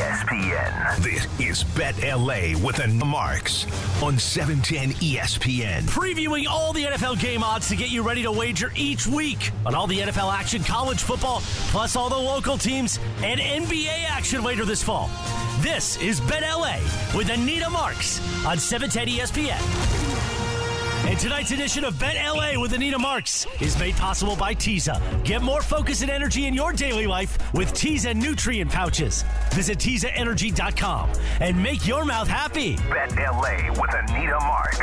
[0.00, 0.96] ESPN.
[1.02, 3.66] This is Bet LA with the marks
[4.02, 5.82] on 710 ESPN.
[5.82, 9.74] Previewing all the NFL game odds to get you ready to wager each week on
[9.74, 14.64] all the NFL action, college football, plus all the local teams and NBA action later
[14.64, 15.10] this fall.
[15.58, 16.78] This is Bet LA
[17.14, 20.09] with Anita Marks on 710 ESPN.
[21.10, 25.02] And tonight's edition of Bet LA with Anita Marks is made possible by Teza.
[25.24, 29.24] Get more focus and energy in your daily life with Teza nutrient pouches.
[29.52, 31.10] Visit TezaEnergy.com
[31.40, 32.76] and make your mouth happy.
[32.76, 34.78] Bet LA with Anita Marks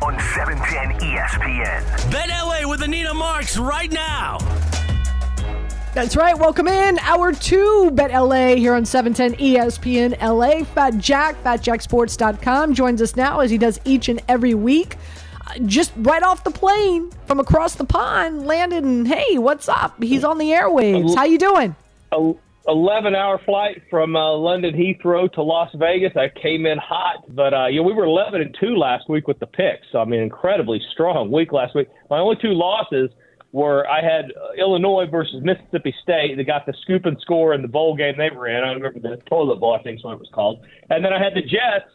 [0.00, 2.10] on 710 ESPN.
[2.10, 4.38] Bet LA with Anita Marks right now.
[5.92, 6.38] That's right.
[6.38, 6.98] Welcome in.
[7.00, 10.64] Hour two, Bet LA here on 710 ESPN LA.
[10.64, 14.96] Fat Jack, FatJackSports.com joins us now as he does each and every week
[15.64, 20.02] just right off the plane from across the pond, landed and hey, what's up?
[20.02, 21.14] He's on the airwaves.
[21.14, 21.74] How you doing?
[22.68, 26.12] 11 hour flight from uh, London Heathrow to Las Vegas.
[26.16, 29.28] I came in hot, but uh, you know, we were 11 and 2 last week
[29.28, 29.86] with the picks.
[29.92, 31.88] So, I mean, incredibly strong week last week.
[32.10, 33.10] My only two losses
[33.52, 36.36] were I had uh, Illinois versus Mississippi State.
[36.36, 38.62] They got the scoop and score in the bowl game they were in.
[38.64, 40.60] I remember the toilet bowl, I think it was called.
[40.90, 41.90] And then I had the Jets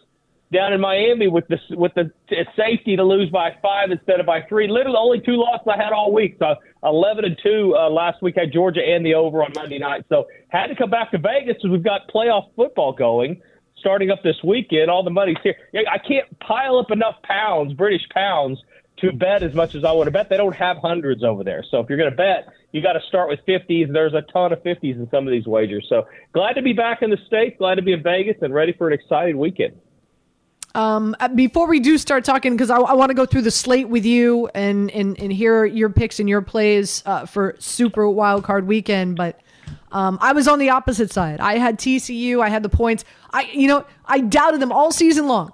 [0.51, 2.11] down in Miami with the with the
[2.55, 4.67] safety to lose by five instead of by three.
[4.67, 6.35] Literally, only two losses I had all week.
[6.39, 8.35] So eleven and two uh, last week.
[8.37, 10.05] Had Georgia and the over on Monday night.
[10.09, 13.41] So had to come back to Vegas because we've got playoff football going
[13.79, 14.89] starting up this weekend.
[14.89, 15.55] All the money's here.
[15.73, 18.59] I can't pile up enough pounds, British pounds,
[18.99, 20.29] to bet as much as I want to bet.
[20.29, 21.63] They don't have hundreds over there.
[21.69, 23.91] So if you're going to bet, you got to start with 50s.
[23.91, 25.85] There's a ton of 50s in some of these wagers.
[25.89, 28.73] So glad to be back in the States, glad to be in Vegas, and ready
[28.73, 29.73] for an exciting weekend.
[30.73, 33.51] Um, uh, before we do start talking, because I, I want to go through the
[33.51, 38.09] slate with you and, and, and hear your picks and your plays uh, for Super
[38.09, 39.41] Wild Card Weekend, but
[39.91, 41.39] um, I was on the opposite side.
[41.39, 42.41] I had TCU.
[42.41, 43.03] I had the points.
[43.31, 45.53] I you know I doubted them all season long.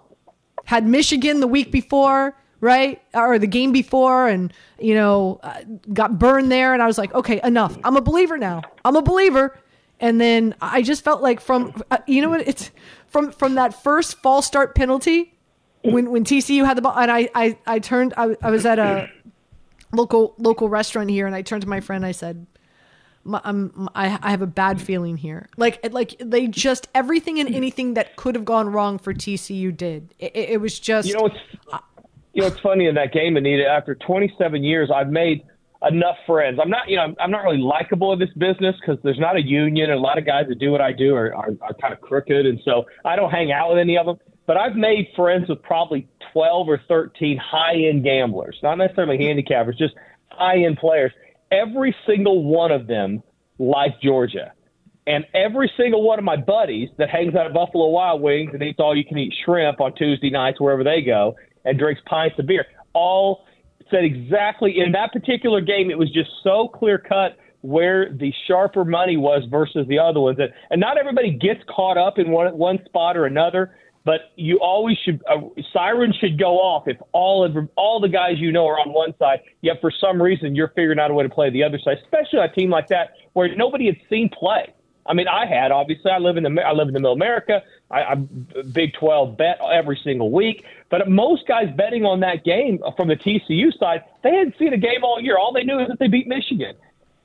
[0.66, 5.62] Had Michigan the week before, right, or the game before, and you know uh,
[5.92, 6.74] got burned there.
[6.74, 7.78] And I was like, okay, enough.
[7.84, 8.62] I'm a believer now.
[8.86, 9.58] I'm a believer.
[10.00, 12.72] And then I just felt like from uh, you know what it's
[13.08, 15.34] from from that first false start penalty
[15.82, 18.80] when when TCU had the ball, and I I, I turned I, I was at
[18.80, 19.10] a
[19.92, 22.06] local local restaurant here, and I turned to my friend.
[22.06, 22.46] I said.
[23.30, 25.50] I'm, I, I have a bad feeling here.
[25.58, 30.16] Like, like they just everything and anything that could have gone wrong for TCU did.
[30.18, 31.10] It, it was just.
[31.10, 31.84] You know, it's
[32.38, 33.68] you know, it's funny in that game, Anita.
[33.68, 35.44] After 27 years, I've made
[35.90, 36.60] enough friends.
[36.62, 39.42] I'm not, you know, I'm not really likable in this business because there's not a
[39.42, 41.94] union, and a lot of guys that do what I do are, are, are kind
[41.94, 44.18] of crooked, and so I don't hang out with any of them.
[44.46, 49.94] But I've made friends with probably 12 or 13 high-end gamblers, not necessarily handicappers, just
[50.30, 51.12] high-end players.
[51.52, 53.22] Every single one of them
[53.60, 54.54] like Georgia.
[55.06, 58.62] And every single one of my buddies that hangs out at Buffalo Wild Wings and
[58.62, 62.38] eats all you can eat shrimp on Tuesday nights wherever they go and drinks pints
[62.40, 63.46] of beer, all
[63.90, 65.90] said exactly in that particular game.
[65.90, 70.38] It was just so clear cut where the sharper money was versus the other ones.
[70.40, 73.76] And, and not everybody gets caught up in one one spot or another.
[74.06, 75.42] But you always should uh,
[75.74, 79.14] sirens should go off if all of all the guys you know are on one
[79.20, 79.40] side.
[79.62, 82.40] Yet for some reason you're figuring out a way to play the other side, especially
[82.40, 84.74] on a team like that where nobody had seen play.
[85.06, 86.10] I mean, I had obviously.
[86.10, 87.62] I live in the I live in the middle America.
[87.90, 90.66] I, I'm Big 12 bet every single week.
[90.90, 94.78] But most guys betting on that game from the TCU side, they hadn't seen a
[94.78, 95.38] game all year.
[95.38, 96.76] All they knew is that they beat Michigan.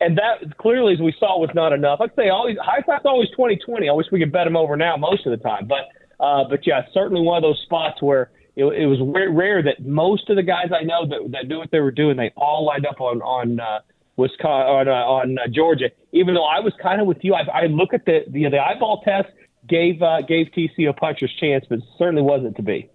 [0.01, 2.01] And that clearly, as we saw, was not enough.
[2.01, 3.89] I'd say always Hiestat's always 20-20.
[3.89, 5.69] I wish we could bet them over now most of the time.
[5.69, 9.85] But uh, but yeah, certainly one of those spots where it, it was rare that
[9.85, 12.65] most of the guys I know that that knew what they were doing, they all
[12.65, 13.81] lined up on on uh,
[14.17, 15.91] Wisconsin on uh, on uh, Georgia.
[16.13, 18.59] Even though I was kind of with you, I, I look at the the, the
[18.59, 19.29] eyeball test
[19.67, 22.89] gave uh, gave TCU a puncher's chance, but certainly wasn't to be.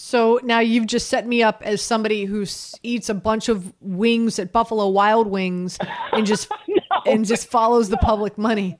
[0.00, 2.46] So now you've just set me up as somebody who
[2.84, 5.76] eats a bunch of wings at Buffalo Wild Wings
[6.12, 7.92] and just no, and just follows no.
[7.92, 8.78] the public money.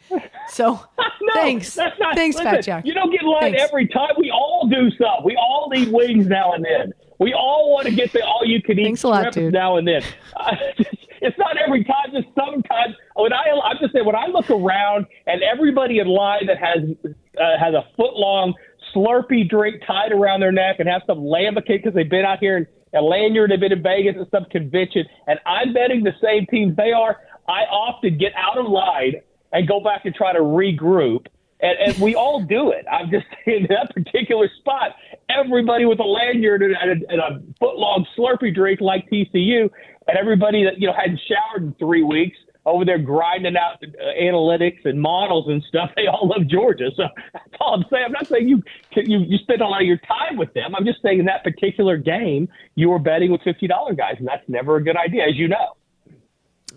[0.48, 0.74] So
[1.20, 2.86] no, thanks, not, thanks, listen, Fat Jack.
[2.86, 3.62] You don't get lined thanks.
[3.62, 4.10] every time.
[4.16, 5.24] We all do stuff.
[5.24, 6.92] We all need wings now and then.
[7.18, 9.52] We all want to get the all you can eat Thanks a lot, dude.
[9.52, 10.02] now and then.
[11.20, 12.94] It's not every time, just sometimes.
[13.14, 16.82] When I, I'm just saying, when I look around and everybody in line that has
[17.04, 18.54] uh, has a foot long
[18.94, 22.56] Slurpee drink tied around their neck and have some lambicate because they've been out here
[22.56, 26.46] in a lanyard, they've been in Vegas at some convention, and I'm betting the same
[26.46, 27.18] teams they are.
[27.46, 29.14] I often get out of line
[29.52, 31.26] and go back and try to regroup.
[31.60, 32.86] And, and we all do it.
[32.90, 34.94] I'm just in that particular spot.
[35.28, 39.70] Everybody with a lanyard and a, and a foot long Slurpee drink like TCU,
[40.08, 44.20] and everybody that you know hadn't showered in three weeks over there grinding out uh,
[44.20, 45.90] analytics and models and stuff.
[45.96, 46.90] They all love Georgia.
[46.96, 48.04] So that's all I'm saying.
[48.06, 48.62] I'm not saying you
[48.94, 50.74] you you spend a lot of your time with them.
[50.74, 54.26] I'm just saying in that particular game you were betting with fifty dollar guys, and
[54.26, 55.74] that's never a good idea, as you know.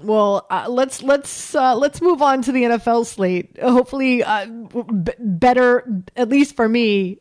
[0.02, 3.60] Well, uh, let's let's uh, let's move on to the NFL slate.
[3.62, 7.20] Hopefully, uh, b- better at least for me.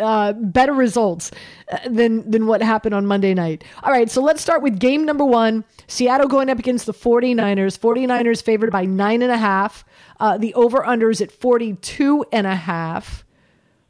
[0.00, 1.30] Uh, better results
[1.70, 3.64] uh, than than what happened on Monday night.
[3.82, 5.64] All right, so let's start with game number one.
[5.86, 7.78] Seattle going up against the 49ers.
[7.78, 9.84] 49ers favored by nine and a half.
[10.18, 13.24] Uh, the over under is at 42 and a half.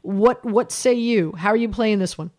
[0.01, 1.33] What what say you?
[1.37, 2.31] How are you playing this one?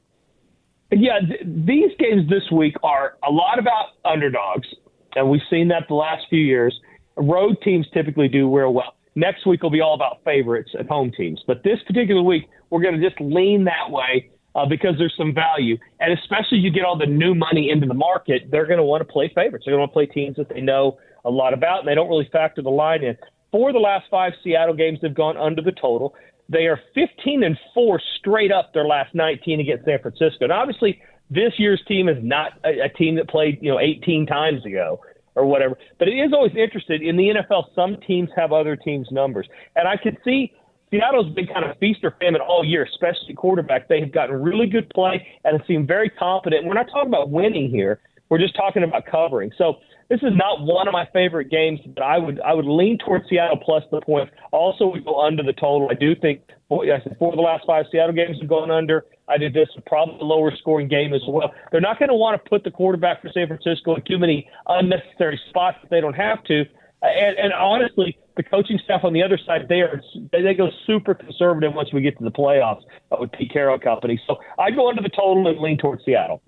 [0.90, 4.69] Yeah, th- these games this week are a lot about underdogs,
[5.14, 6.78] and we've seen that the last few years.
[7.16, 8.94] Road teams typically do real well.
[9.14, 12.82] Next week will be all about favorites and home teams, but this particular week we're
[12.82, 15.76] going to just lean that way uh, because there's some value.
[16.00, 19.06] And especially you get all the new money into the market, they're going to want
[19.06, 19.64] to play favorites.
[19.67, 22.29] They're going to play teams that they know a lot about, and they don't really
[22.32, 23.17] factor the line in.
[23.50, 26.15] For the last five Seattle games they've gone under the total.
[26.49, 30.44] They are 15 and four straight up their last 19 against San Francisco.
[30.44, 31.00] And obviously,
[31.31, 35.00] this year's team is not a, a team that played you know 18 times ago
[35.34, 35.76] or whatever.
[35.99, 37.75] But it is always interesting in the NFL.
[37.75, 40.52] Some teams have other teams' numbers, and I can see
[40.93, 43.88] Seattle's been kind of feast or famine all year, especially quarterback.
[43.88, 46.67] They have gotten really good play and have seemed very confident.
[46.67, 48.00] We're not talking about winning here.
[48.29, 49.50] We're just talking about covering.
[49.56, 49.76] So
[50.12, 53.25] this is not one of my favorite games, but I would I would lean towards
[53.31, 54.31] Seattle plus the points.
[54.53, 55.88] Also, we go under the total.
[55.91, 59.06] I do think I said four of the last five Seattle games have gone under.
[59.26, 61.55] I did this probably a lower scoring game as well.
[61.70, 64.47] They're not going to want to put the quarterback for San Francisco in too many
[64.67, 66.65] unnecessary spots if they don't have to.
[67.00, 71.15] And, and honestly, the coaching staff on the other side, they are they go super
[71.15, 72.82] conservative once we get to the playoffs
[73.19, 74.20] with Pete Carroll Company.
[74.26, 76.43] So I go under the total and lean towards Seattle.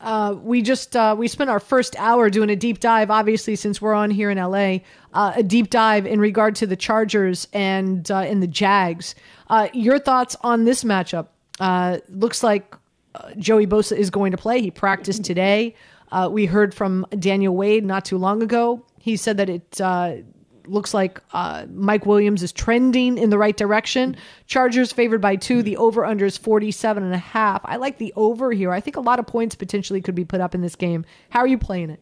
[0.00, 3.10] Uh, we just uh, we spent our first hour doing a deep dive.
[3.10, 4.78] Obviously, since we're on here in LA,
[5.12, 9.14] uh, a deep dive in regard to the Chargers and uh, in the Jags.
[9.48, 11.28] Uh, your thoughts on this matchup?
[11.60, 12.74] Uh, looks like
[13.38, 14.60] Joey Bosa is going to play.
[14.60, 15.74] He practiced today.
[16.30, 18.84] we heard from Daniel Wade not too long ago.
[18.98, 19.80] He said that it
[20.66, 24.16] looks like uh, Mike Williams is trending in the right direction.
[24.46, 25.62] Chargers favored by two.
[25.62, 27.60] The over under is 47 and a half.
[27.64, 28.72] I like the over here.
[28.72, 31.04] I think a lot of points potentially could be put up in this game.
[31.30, 32.00] How are you playing it?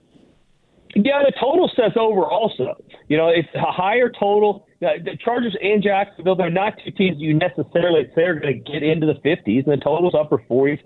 [0.94, 2.76] Yeah, the total says over also.
[3.08, 4.66] You know, it's a higher total.
[4.80, 8.82] The Chargers and Jacksonville, they're not two teams you necessarily say are going to get
[8.82, 10.80] into the 50s, and the total's upper 40s.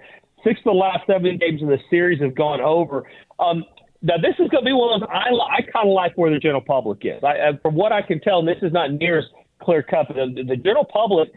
[0.44, 3.04] Six of the last seven games in the series have gone over.
[3.40, 3.64] Um,
[4.06, 5.08] now, this is going to be one of those.
[5.12, 7.24] I, I kind of like where the general public is.
[7.24, 9.24] I, from what I can tell, and this is not near as
[9.60, 11.28] clear cut, the, the general public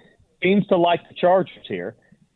[0.44, 1.96] seems to like the Chargers here.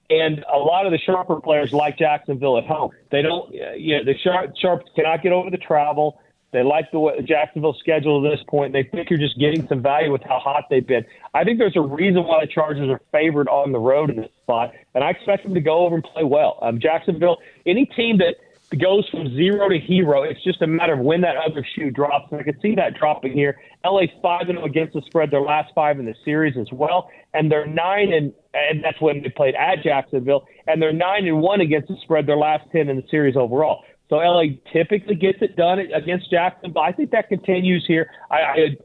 [0.09, 2.91] And a lot of the sharper players like Jacksonville at home.
[3.11, 6.19] They don't, you know, the sharp, sharps cannot get over the travel.
[6.51, 8.73] They like the way Jacksonville schedule at this point.
[8.73, 11.05] They think you're just getting some value with how hot they've been.
[11.33, 14.31] I think there's a reason why the Chargers are favored on the road in this
[14.41, 16.59] spot, and I expect them to go over and play well.
[16.61, 18.35] Um, Jacksonville, any team that–
[18.81, 20.23] goes from zero to hero.
[20.23, 22.31] It's just a matter of when that other shoe drops.
[22.31, 23.59] And I can see that dropping here.
[23.85, 27.09] LA's five and oh against the spread their last five in the series as well,
[27.33, 31.41] and they're nine and and that's when they played at Jacksonville, and they're nine and
[31.41, 33.83] one against the spread their last ten in the series overall.
[34.09, 36.81] So LA typically gets it done against Jacksonville.
[36.81, 38.11] I think that continues here.
[38.29, 38.35] I,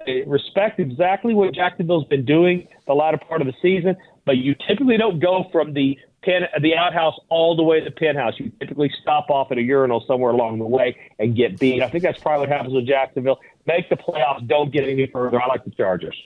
[0.07, 4.55] I respect exactly what Jacksonville's been doing the latter part of the season, but you
[4.67, 8.35] typically don't go from the pen, the outhouse all the way to the penthouse.
[8.39, 11.83] You typically stop off at a urinal somewhere along the way and get beat.
[11.83, 13.41] I think that's probably what happens with Jacksonville.
[13.67, 15.41] Make the playoffs, don't get any further.
[15.41, 16.17] I like the Chargers.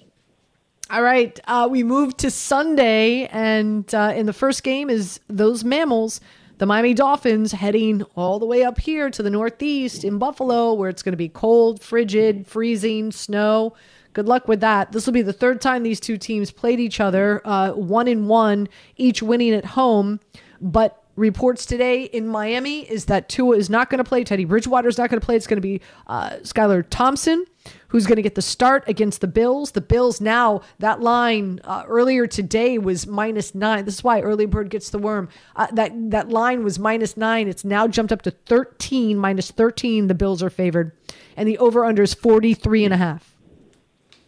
[0.90, 5.64] All right, uh, we move to Sunday, and uh, in the first game is those
[5.64, 6.20] mammals,
[6.58, 10.90] the Miami Dolphins, heading all the way up here to the Northeast in Buffalo, where
[10.90, 13.74] it's going to be cold, frigid, freezing, snow.
[14.12, 14.92] Good luck with that.
[14.92, 18.28] This will be the third time these two teams played each other, uh, one in
[18.28, 20.20] one, each winning at home.
[20.60, 24.24] But reports today in Miami is that Tua is not going to play.
[24.24, 25.36] Teddy Bridgewater is not going to play.
[25.36, 27.46] It's going to be uh, Skylar Thompson
[27.88, 29.72] who's going to get the start against the Bills.
[29.72, 33.84] The Bills now, that line uh, earlier today was minus nine.
[33.84, 35.28] This is why early bird gets the worm.
[35.54, 37.48] Uh, that, that line was minus nine.
[37.48, 40.06] It's now jumped up to 13, minus 13.
[40.06, 40.92] The Bills are favored.
[41.36, 43.31] And the over under is 43 and a half.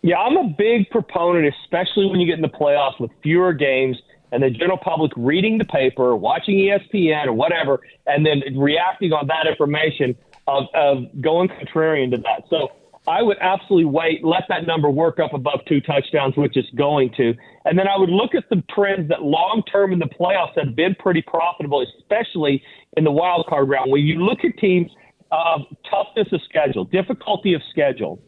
[0.05, 3.97] Yeah, I'm a big proponent, especially when you get in the playoffs with fewer games
[4.33, 9.29] and the general public reading the paper, watching ESPN or whatever, and then reacting on
[9.29, 10.15] that information
[10.47, 12.43] of, of going contrarian to that.
[12.51, 12.73] So
[13.09, 17.11] I would absolutely wait, let that number work up above two touchdowns, which it's going
[17.17, 17.33] to.
[17.65, 20.77] And then I would look at some trends that long term in the playoffs have
[20.77, 22.63] been pretty profitable, especially
[22.99, 23.91] in the wild card round.
[23.91, 24.91] When you look at teams–
[25.35, 25.59] uh,
[25.91, 28.21] toughness of schedule, difficulty of schedule.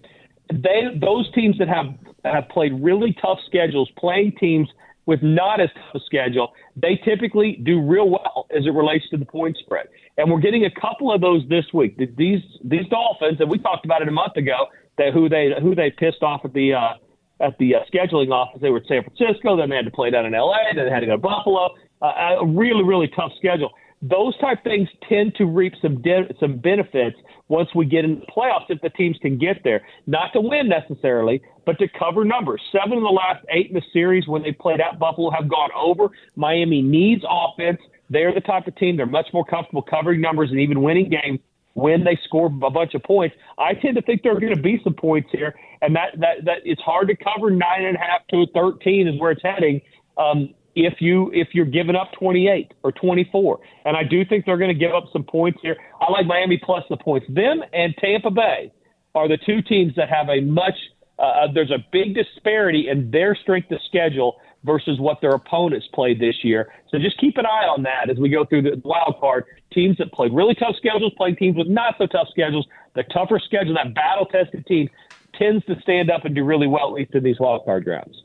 [0.52, 1.86] They those teams that have
[2.24, 4.68] have played really tough schedules, playing teams
[5.06, 9.16] with not as tough a schedule, they typically do real well as it relates to
[9.16, 9.86] the point spread.
[10.18, 11.96] And we're getting a couple of those this week.
[11.96, 14.66] These these Dolphins, and we talked about it a month ago,
[14.98, 16.94] that who they who they pissed off at the uh,
[17.40, 18.60] at the uh, scheduling office.
[18.60, 20.90] They were at San Francisco, then they had to play down in L.A., then they
[20.90, 21.74] had to go to Buffalo.
[22.02, 23.70] Uh, a really really tough schedule
[24.02, 27.16] those type things tend to reap some de- some benefits
[27.48, 29.82] once we get into the playoffs if the teams can get there.
[30.06, 32.60] Not to win necessarily, but to cover numbers.
[32.72, 35.70] Seven of the last eight in the series when they played at Buffalo have gone
[35.76, 36.08] over.
[36.34, 37.80] Miami needs offense.
[38.10, 41.40] They're the type of team they're much more comfortable covering numbers and even winning games
[41.74, 43.36] when they score a bunch of points.
[43.58, 46.44] I tend to think there are going to be some points here, and that that
[46.44, 49.80] that it's hard to cover nine and a half to thirteen is where it's heading.
[50.16, 53.59] Um, if you if you're giving up 28 or 24.
[53.87, 55.76] And I do think they're going to give up some points here.
[56.00, 57.26] I like Miami plus the points.
[57.28, 58.71] Them and Tampa Bay
[59.14, 60.75] are the two teams that have a much
[61.18, 65.87] uh, uh, there's a big disparity in their strength of schedule versus what their opponents
[65.95, 66.71] played this year.
[66.90, 69.45] So just keep an eye on that as we go through the wild card.
[69.73, 72.66] Teams that played really tough schedules, playing teams with not so tough schedules.
[72.95, 74.90] The tougher schedule, that battle tested team,
[75.38, 78.23] tends to stand up and do really well, at least in these wild card rounds.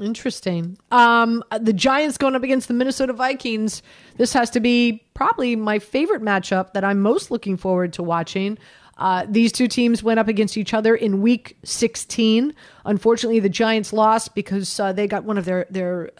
[0.00, 0.78] Interesting.
[0.90, 3.82] Um, the Giants going up against the Minnesota Vikings.
[4.16, 8.58] This has to be probably my favorite matchup that I'm most looking forward to watching.
[8.98, 12.54] Uh, these two teams went up against each other in Week 16.
[12.84, 16.10] Unfortunately, the Giants lost because uh, they got one of their their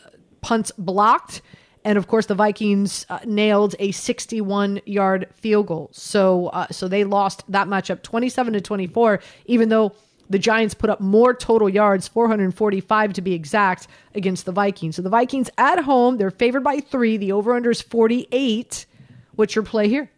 [0.41, 1.43] punts blocked,
[1.85, 5.91] and of course, the Vikings uh, nailed a 61 yard field goal.
[5.93, 9.21] So uh, so they lost that matchup 27 to 24.
[9.45, 9.95] Even though
[10.31, 14.97] the Giants put up more total yards, 445 to be exact, against the Vikings.
[14.97, 17.17] So the Vikings at home, they're favored by three.
[17.17, 18.87] The over under is 48.
[19.35, 20.11] What's your play here?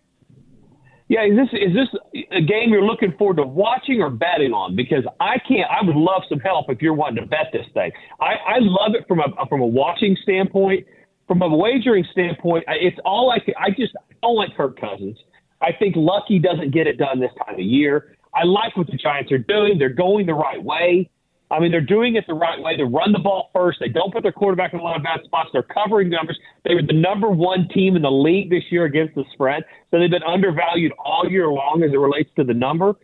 [1.09, 4.77] Yeah, is this is this a game you're looking forward to watching or betting on?
[4.77, 5.71] Because I can't.
[5.71, 7.93] I would love some help if you're wanting to bet this thing.
[8.21, 10.87] I, I love it from a from a watching standpoint.
[11.29, 13.55] From a wagering standpoint, it's all I can.
[13.59, 15.19] I just I don't like Kirk Cousins.
[15.61, 18.17] I think Lucky doesn't get it done this time of year.
[18.35, 19.79] I like what the Giants are doing.
[19.79, 21.11] They're going the right way.
[21.53, 22.79] I mean, they're doing it the right way.
[22.79, 23.79] They run the ball first.
[23.79, 25.51] They don't put their quarterback in a lot of bad spots.
[25.53, 26.39] They're covering numbers.
[26.65, 29.65] They were the number one team in the league this year against the spread.
[29.91, 32.95] So they've been undervalued all year long as it relates to the number.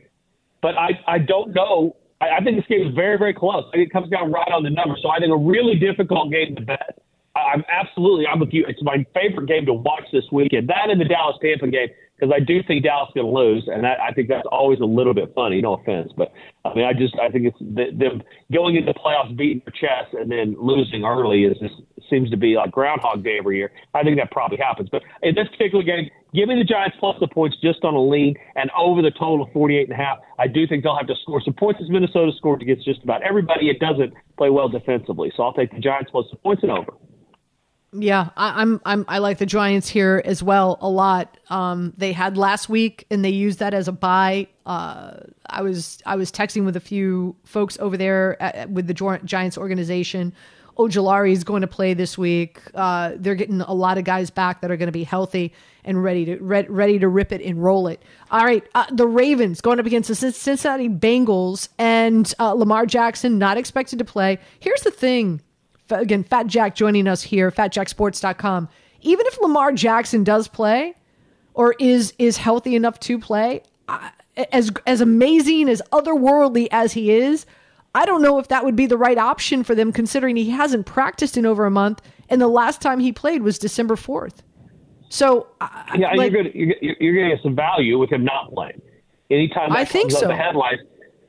[0.63, 1.97] But I, I don't know.
[2.23, 3.65] I, I think this game is very, very close.
[3.69, 4.97] I think it comes down right on the number.
[5.03, 7.03] So I think a really difficult game to bet.
[7.37, 8.65] I, I'm absolutely, I'm with you.
[8.67, 10.71] It's my favorite game to watch this weekend.
[10.71, 13.69] That and the Dallas Tampa game because I do think Dallas is going to lose,
[13.69, 15.61] and that, I think that's always a little bit funny.
[15.61, 16.33] No offense, but
[16.65, 18.23] I mean, I just I think it's the, them
[18.53, 21.75] going into playoffs, beating their chest, and then losing early is just
[22.11, 23.71] seems to be like Groundhog Day every year.
[23.95, 27.17] I think that probably happens, but in this particular game, give me the Giants plus
[27.21, 30.19] the points just on a lean and over the total of 48 and a half.
[30.39, 33.23] I do think they'll have to score some points as Minnesota scored against just about
[33.23, 33.69] everybody.
[33.69, 36.93] It doesn't play well defensively, so I'll take the Giants plus the points and over.
[37.93, 41.39] Yeah, I, am I'm, I like the Giants here as well a lot.
[41.49, 44.49] Um, they had last week and they used that as a bye.
[44.67, 49.21] Uh, I was I was texting with a few folks over there at, with the
[49.25, 50.35] Giants organization.
[50.79, 52.61] Ojulari is going to play this week.
[52.75, 55.53] Uh, they're getting a lot of guys back that are going to be healthy
[55.83, 58.03] and ready to re- ready to rip it and roll it.
[58.31, 63.39] All right, uh, the Ravens going up against the Cincinnati Bengals and uh, Lamar Jackson
[63.39, 64.39] not expected to play.
[64.61, 65.41] Here's the thing
[65.91, 68.69] again, Fat Jack joining us here, fatjacksports.com.
[69.01, 70.95] Even if Lamar Jackson does play
[71.55, 73.63] or is is healthy enough to play,
[74.53, 77.47] as as amazing as otherworldly as he is,
[77.95, 80.87] I don't know if that would be the right option for them considering he hasn't
[80.87, 84.39] practiced in over a month and the last time he played was December 4th.
[85.09, 85.47] So
[85.97, 88.81] yeah, like, you're going you're, you're going to get some value with him not playing.
[89.31, 90.27] Anytime that I think so.
[90.27, 90.81] the headlines,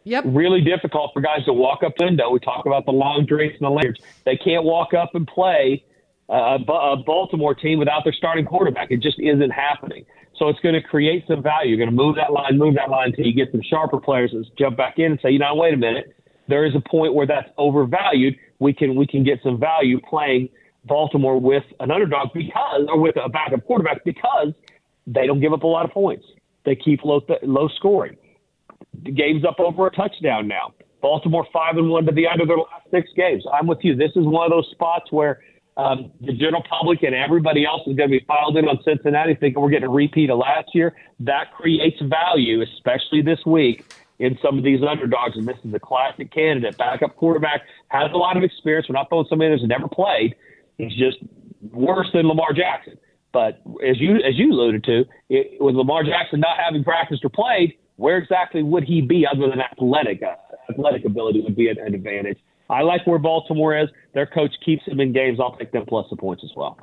[0.03, 0.23] Yep.
[0.27, 2.29] Really difficult for guys to walk up the window.
[2.29, 4.01] We talk about the long drinks and the Lanyards.
[4.25, 5.83] They can't walk up and play
[6.29, 8.91] a, a Baltimore team without their starting quarterback.
[8.91, 10.05] It just isn't happening.
[10.37, 11.75] So it's going to create some value.
[11.75, 14.31] You're going to move that line, move that line until you get some sharper players
[14.31, 16.15] that jump back in and say, you know, wait a minute.
[16.47, 18.35] There is a point where that's overvalued.
[18.59, 20.49] We can we can get some value playing
[20.85, 24.53] Baltimore with an underdog because, or with a backup quarterback because
[25.05, 26.25] they don't give up a lot of points.
[26.65, 28.17] They keep low low scoring.
[29.03, 30.73] The game's up over a touchdown now.
[31.01, 33.43] Baltimore five and one to the end of their last six games.
[33.53, 33.95] I'm with you.
[33.95, 35.41] This is one of those spots where
[35.77, 39.35] um, the general public and everybody else is going to be filed in on Cincinnati,
[39.35, 40.93] thinking we're getting a repeat of last year.
[41.21, 43.85] That creates value, especially this week
[44.19, 45.37] in some of these underdogs.
[45.37, 48.87] And this is a classic candidate, backup quarterback, has a lot of experience.
[48.89, 50.35] We're not throwing somebody that's never played.
[50.77, 51.17] He's just
[51.71, 52.97] worse than Lamar Jackson.
[53.31, 57.29] But as you as you alluded to, it, with Lamar Jackson not having practiced or
[57.29, 60.23] played, where exactly would he be other than athletic?
[60.23, 60.35] Uh,
[60.71, 62.39] athletic ability would be an, an advantage.
[62.69, 63.89] I like where Baltimore is.
[64.13, 65.39] Their coach keeps them in games.
[65.39, 66.77] I'll take them plus the points as well.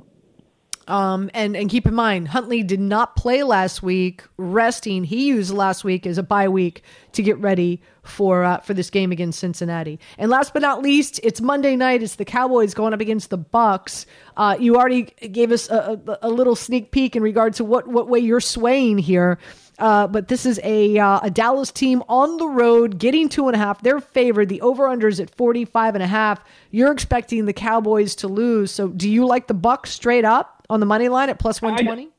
[0.89, 5.03] Um, and and keep in mind, Huntley did not play last week, resting.
[5.03, 6.83] He used last week as a bye week
[7.13, 9.99] to get ready for uh, for this game against Cincinnati.
[10.17, 12.05] And last but not least, it's Monday night.
[12.05, 14.07] It's the Cowboys going up against the Bucks.
[14.37, 17.89] Uh, you already gave us a, a, a, little sneak peek in regard to what
[17.89, 19.39] what way you're swaying here.
[19.79, 23.55] Uh, but this is a uh, a Dallas team on the road getting two and
[23.55, 23.83] a half.
[23.83, 24.49] They're favored.
[24.49, 26.43] The over under is at 45 and a half.
[26.71, 28.71] You're expecting the Cowboys to lose.
[28.71, 32.11] So do you like the Bucks straight up on the money line at plus 120?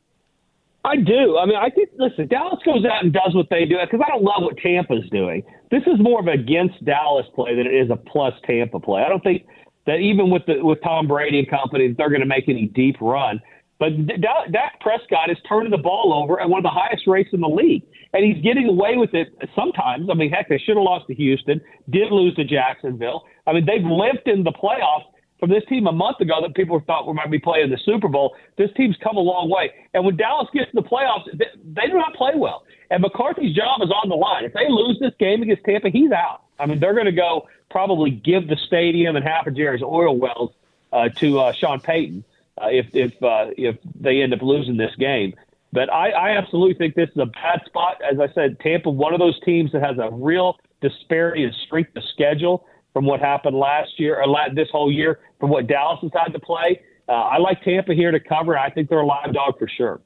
[0.86, 1.38] I, I do.
[1.38, 4.10] I mean, I think, listen, Dallas goes out and does what they do because I
[4.10, 5.44] don't love what Tampa's doing.
[5.72, 9.02] This is more of an against Dallas play than it is a plus Tampa play.
[9.02, 9.46] I don't think
[9.86, 12.98] that even with the with Tom Brady and company, they're going to make any deep
[13.02, 13.42] run.
[13.80, 17.42] But Dak Prescott is turning the ball over at one of the highest rates in
[17.42, 20.10] the league, and he's getting away with it sometimes.
[20.10, 23.26] I mean, heck, they should have lost to Houston, did lose to Jacksonville.
[23.46, 25.06] I mean, they've limped in the playoffs
[25.40, 28.08] from this team a month ago that people thought we might be playing the Super
[28.08, 28.36] Bowl.
[28.58, 31.88] This team's come a long way, and when Dallas gets to the playoffs, they, they
[31.88, 32.64] do not play well.
[32.90, 34.44] And McCarthy's job is on the line.
[34.44, 36.42] If they lose this game against Tampa, he's out.
[36.58, 40.18] I mean, they're going to go probably give the stadium and half of Jerry's oil
[40.18, 40.52] wells
[40.92, 42.24] uh, to uh, Sean Payton
[42.62, 45.34] uh, if if uh, if they end up losing this game.
[45.74, 48.02] But I, I absolutely think this is a bad spot.
[48.02, 51.96] As I said, Tampa, one of those teams that has a real disparity in strength
[51.96, 56.12] of schedule from what happened last year or this whole year from what Dallas has
[56.16, 56.82] had to play.
[57.08, 58.58] Uh, I like Tampa here to cover.
[58.58, 60.02] I think they're a live dog for sure.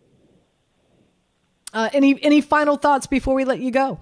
[1.73, 3.99] Uh, any any final thoughts before we let you go?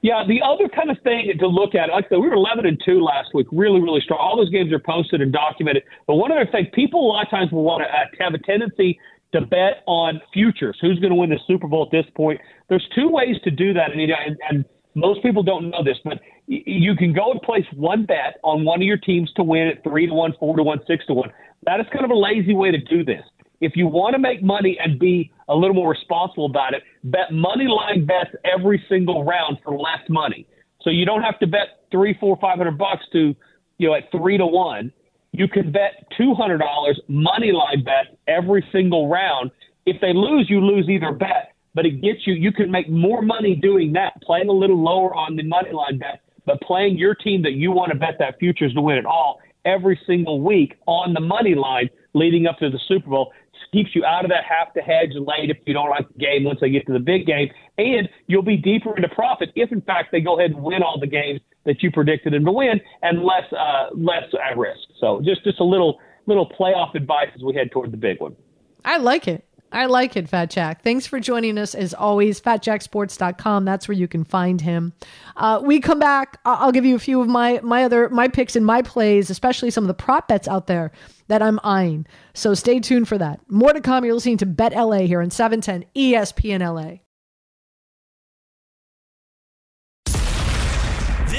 [0.00, 2.66] Yeah, the other kind of thing to look at, like I said, we were 11
[2.66, 4.20] and 2 last week, really, really strong.
[4.20, 5.82] All those games are posted and documented.
[6.06, 8.38] But one other thing, people a lot of times will want to uh, have a
[8.38, 8.98] tendency
[9.32, 10.78] to bet on futures.
[10.80, 12.40] Who's going to win the Super Bowl at this point?
[12.68, 14.64] There's two ways to do that, and, and, and
[14.94, 18.80] most people don't know this, but you can go and place one bet on one
[18.80, 21.30] of your teams to win at three to one, four to one, six to one.
[21.64, 23.22] That is kind of a lazy way to do this.
[23.60, 27.32] If you want to make money and be a little more responsible about it, bet
[27.32, 30.46] money line bets every single round for less money.
[30.82, 33.34] So you don't have to bet three, four, five hundred bucks to,
[33.78, 34.92] you know, at three to one.
[35.32, 39.50] You can bet two hundred dollars money line bet every single round.
[39.86, 42.34] If they lose, you lose either bet, but it gets you.
[42.34, 45.98] You can make more money doing that, playing a little lower on the money line
[45.98, 49.06] bet, but playing your team that you want to bet that futures to win it
[49.06, 53.32] all every single week on the money line leading up to the Super Bowl
[53.72, 56.44] keeps you out of that have to hedge late if you don't like the game
[56.44, 59.80] once they get to the big game, and you'll be deeper into profit if in
[59.82, 62.80] fact they go ahead and win all the games that you predicted them to win,
[63.02, 64.80] and less uh, less at risk.
[65.00, 68.36] So just just a little little playoff advice as we head toward the big one.
[68.84, 69.47] I like it.
[69.70, 70.82] I like it, Fat Jack.
[70.82, 72.40] Thanks for joining us as always.
[72.40, 73.64] FatJackSports.com.
[73.64, 74.94] That's where you can find him.
[75.36, 76.40] Uh, we come back.
[76.44, 79.70] I'll give you a few of my my other my picks and my plays, especially
[79.70, 80.90] some of the prop bets out there
[81.28, 82.06] that I'm eyeing.
[82.34, 83.40] So stay tuned for that.
[83.48, 84.04] More to come.
[84.04, 86.98] You're listening to Bet LA here on 710 ESPN LA.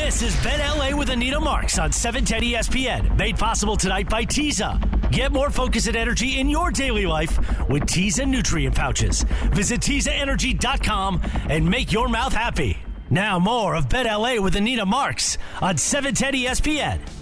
[0.10, 4.82] This is Bet LA with Anita Marks on 710 ESPN, made possible tonight by Teza.
[5.12, 7.38] Get more focus and energy in your daily life
[7.69, 9.22] with Teza nutrient pouches.
[9.52, 12.80] Visit TezaEnergy.com and make your mouth happy.
[13.12, 17.19] Now more of Bet LA with Anita Marks on 710 ESPN.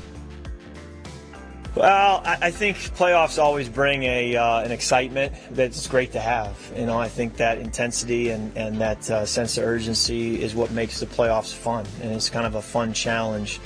[1.77, 6.57] Well, I, think playoffs always bring a uh, an excitement that's great to have.
[6.75, 10.71] You know, I think that intensity and and that uh, sense of urgency is what
[10.71, 13.59] makes the playoffs fun, and it's kind of a fun challenge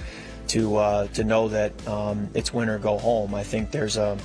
[0.49, 3.33] to uh, to know that um, it's win or go home.
[3.33, 4.17] I think there's a,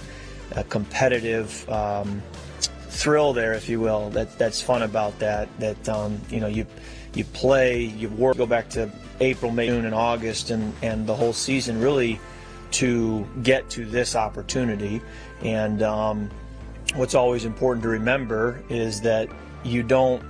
[0.57, 2.21] a competitive um,
[2.89, 4.11] thrill there, if you will.
[4.11, 5.49] That that's fun about that.
[5.61, 6.67] That um, you know you
[7.15, 11.15] you play, you work, go back to April, May, June, and August, and and the
[11.15, 12.19] whole season really
[12.73, 15.01] to get to this opportunity.
[15.43, 16.31] And um,
[16.95, 19.29] what's always important to remember is that
[19.65, 20.23] you don't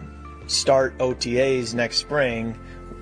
[0.47, 2.59] start OTAs next spring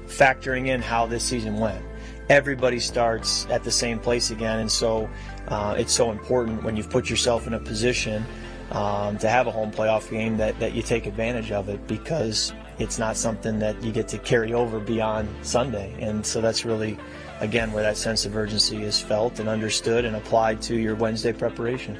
[0.07, 1.85] factoring in how this season went.
[2.29, 5.09] Everybody starts at the same place again, and so
[5.49, 8.25] uh, it's so important when you've put yourself in a position
[8.71, 12.55] um, to have a home playoff game that, that you take advantage of it because
[12.79, 15.95] it's not something that you get to carry over beyond Sunday.
[16.01, 16.99] And so that's really
[17.41, 21.33] again, where that sense of urgency is felt and understood and applied to your Wednesday
[21.33, 21.99] preparation.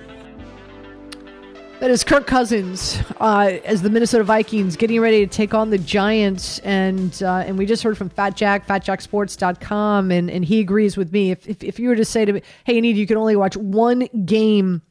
[1.81, 5.77] That is Kirk Cousins uh, as the Minnesota Vikings getting ready to take on the
[5.77, 6.59] Giants.
[6.61, 11.13] And uh, and we just heard from Fat Jack, fatjacksports.com, and, and he agrees with
[11.13, 11.33] me.
[11.33, 13.57] If, if, if you were to say to me, hey, Anita, you can only watch
[13.57, 14.83] one game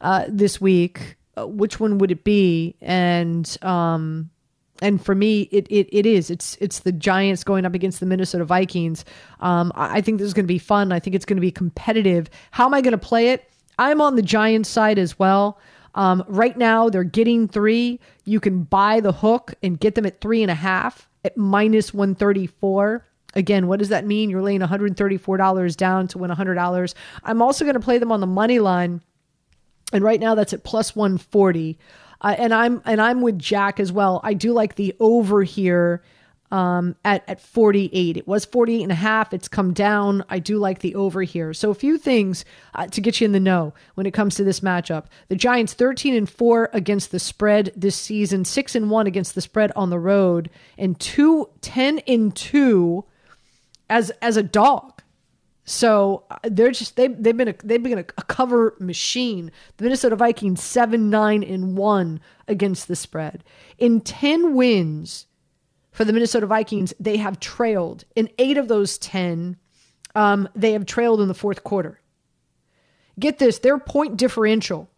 [0.00, 2.76] uh, this week, uh, which one would it be?
[2.80, 4.30] And um,
[4.82, 6.28] and for me, it, it it is.
[6.28, 9.04] It's it's the Giants going up against the Minnesota Vikings.
[9.40, 10.92] Um, I, think this is going to be fun.
[10.92, 12.28] I think it's going to be competitive.
[12.50, 13.48] How am I going to play it?
[13.78, 15.58] I'm on the Giants side as well.
[15.94, 18.00] Um, right now, they're getting three.
[18.24, 21.94] You can buy the hook and get them at three and a half at minus
[21.94, 23.06] 134.
[23.34, 24.30] Again, what does that mean?
[24.30, 26.94] You're laying $134 down to win $100.
[27.24, 29.00] I'm also going to play them on the money line.
[29.92, 31.78] And right now that's at plus 140.
[32.22, 34.20] And I'm and I'm with Jack as well.
[34.22, 36.02] I do like the over here
[36.52, 38.18] um, at, at 48.
[38.18, 39.32] It was 48 and a half.
[39.32, 40.22] It's come down.
[40.28, 41.54] I do like the over here.
[41.54, 44.44] So a few things uh, to get you in the know when it comes to
[44.44, 45.06] this matchup.
[45.28, 49.40] The Giants 13 and 4 against the spread this season, 6 and 1 against the
[49.40, 53.04] spread on the road, and 2 10 and 2
[53.88, 55.01] as as a dog.
[55.64, 59.52] So uh, they're just they they've been a, they've been a, a cover machine.
[59.76, 63.44] The Minnesota Vikings 7 9 and 1 against the spread.
[63.78, 65.26] In 10 wins
[65.92, 68.04] for the Minnesota Vikings, they have trailed.
[68.16, 69.56] In eight of those 10,
[70.14, 72.00] um, they have trailed in the fourth quarter.
[73.18, 74.88] Get this their point differential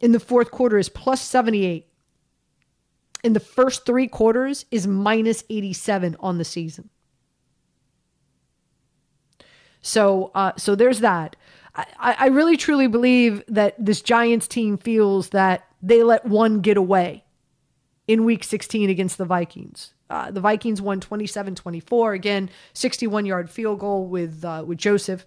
[0.00, 1.88] in the fourth quarter is plus 78.
[3.24, 6.90] In the first three quarters is minus 87 on the season.
[9.86, 11.36] So, uh, so there's that.
[11.76, 16.76] I, I really truly believe that this Giants team feels that they let one get
[16.76, 17.22] away
[18.08, 19.92] in week 16 against the Vikings.
[20.10, 22.14] Uh, the Vikings won 27 24.
[22.14, 25.24] Again, 61 yard field goal with, uh, with Joseph.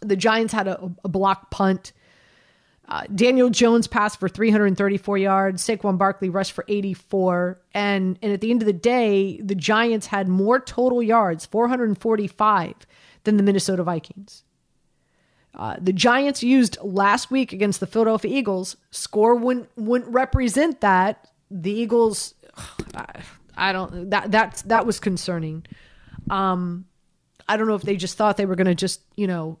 [0.00, 1.92] The Giants had a, a block punt.
[2.88, 5.66] Uh, Daniel Jones passed for 334 yards.
[5.66, 7.60] Saquon Barkley rushed for 84.
[7.74, 12.74] And, and at the end of the day, the Giants had more total yards, 445,
[13.24, 14.44] than the Minnesota Vikings.
[15.54, 18.76] Uh, the Giants used last week against the Philadelphia Eagles.
[18.90, 21.28] Score wouldn't wouldn't represent that.
[21.50, 22.34] The Eagles,
[22.94, 23.22] I,
[23.56, 25.66] I don't that that that was concerning.
[26.30, 26.86] Um,
[27.48, 29.58] I don't know if they just thought they were going to just you know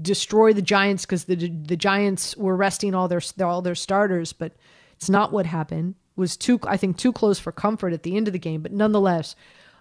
[0.00, 4.52] destroy the Giants because the the Giants were resting all their all their starters, but
[4.96, 5.96] it's not what happened.
[6.16, 8.62] It was too I think too close for comfort at the end of the game,
[8.62, 9.36] but nonetheless,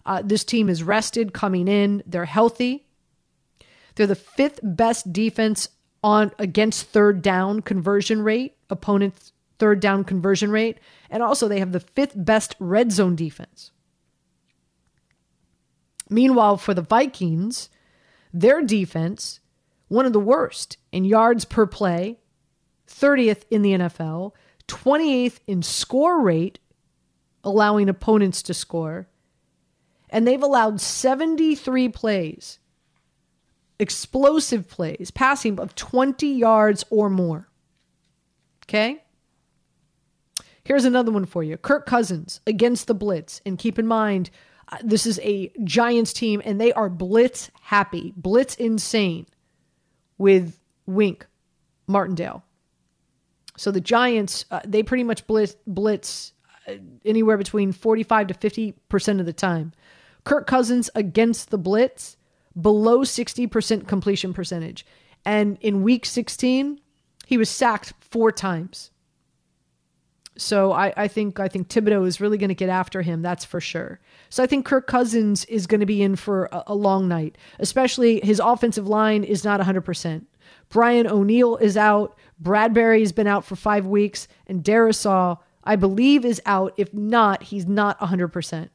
[0.05, 2.03] uh, this team is rested coming in.
[2.05, 2.85] They're healthy.
[3.95, 5.69] They're the fifth best defense
[6.03, 11.71] on against third down conversion rate, opponent's third down conversion rate, and also they have
[11.71, 13.71] the fifth best red zone defense.
[16.09, 17.69] Meanwhile, for the Vikings,
[18.33, 19.39] their defense,
[19.87, 22.19] one of the worst in yards per play,
[22.87, 24.31] 30th in the NFL,
[24.67, 26.59] 28th in score rate,
[27.43, 29.07] allowing opponents to score,
[30.11, 32.59] and they've allowed 73 plays
[33.81, 37.49] explosive plays, passing of 20 yards or more.
[38.65, 39.03] Okay?
[40.63, 43.41] Here's another one for you Kirk Cousins against the Blitz.
[43.43, 44.29] And keep in mind,
[44.69, 49.25] uh, this is a Giants team, and they are blitz happy, blitz insane
[50.19, 51.25] with Wink
[51.87, 52.43] Martindale.
[53.57, 56.33] So the Giants, uh, they pretty much blitz, blitz
[56.67, 59.73] uh, anywhere between 45 to 50% of the time.
[60.23, 62.17] Kirk Cousins against the blitz,
[62.59, 64.85] below 60% completion percentage.
[65.25, 66.79] And in week 16,
[67.25, 68.91] he was sacked four times.
[70.37, 73.21] So I, I think I think Thibodeaux is really going to get after him.
[73.21, 73.99] That's for sure.
[74.29, 77.37] So I think Kirk Cousins is going to be in for a, a long night.
[77.59, 79.81] Especially his offensive line is not 100.
[79.81, 80.27] percent
[80.69, 82.17] Brian O'Neill is out.
[82.39, 86.73] Bradbury has been out for five weeks, and Darrisaw, I believe, is out.
[86.77, 88.69] If not, he's not 100.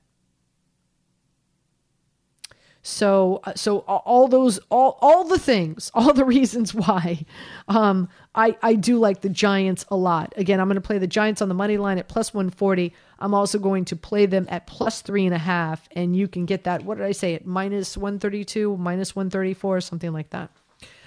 [2.86, 7.24] So, uh, so all those, all, all the things, all the reasons why,
[7.66, 10.32] um, I, I do like the Giants a lot.
[10.36, 12.94] Again, I'm going to play the Giants on the money line at plus 140.
[13.18, 16.46] I'm also going to play them at plus three and a half, and you can
[16.46, 16.84] get that.
[16.84, 17.34] What did I say?
[17.34, 20.50] At minus 132, minus 134, something like that.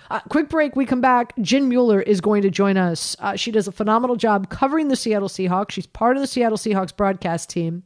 [0.10, 0.76] Uh, quick break.
[0.76, 1.34] We come back.
[1.40, 3.16] Jen Mueller is going to join us.
[3.20, 5.72] Uh, she does a phenomenal job covering the Seattle Seahawks.
[5.72, 7.84] She's part of the Seattle Seahawks broadcast team.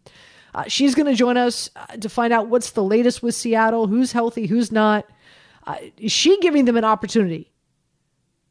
[0.53, 3.87] Uh, she's going to join us uh, to find out what's the latest with Seattle,
[3.87, 5.05] who's healthy, who's not.
[5.65, 7.51] Uh, is she giving them an opportunity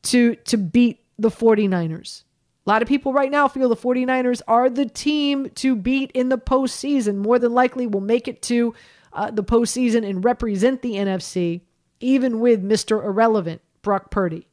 [0.02, 2.24] to to beat the 49ers?
[2.64, 6.28] A lot of people right now feel the 49ers are the team to beat in
[6.28, 7.16] the postseason.
[7.16, 8.74] More than likely will make it to
[9.12, 11.62] uh, the postseason and represent the NFC,
[12.00, 13.04] even with Mr.
[13.04, 14.46] Irrelevant, Brock Purdy.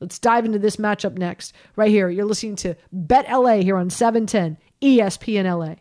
[0.00, 1.52] Let's dive into this matchup next.
[1.74, 5.76] Right here, you're listening to Bet LA here on 710 ESPN LA.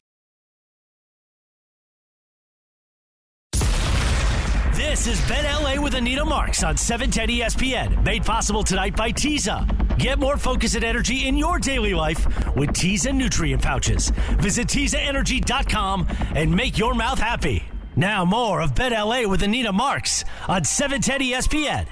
[4.96, 9.68] This is Bet LA with Anita Marks on 710 ESPN, made possible tonight by Teza.
[9.98, 14.12] Get more focus and energy in your daily life with Teza nutrient pouches.
[14.40, 17.66] Visit TezaEnergy.com and make your mouth happy.
[17.98, 21.88] Now more of Bet LA with Anita Marks on 710 ESPN.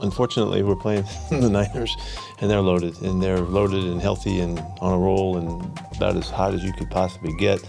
[0.00, 1.94] unfortunately, we're playing the Niners,
[2.40, 6.30] and they're loaded, and they're loaded and healthy and on a roll, and about as
[6.30, 7.62] hot as you could possibly get,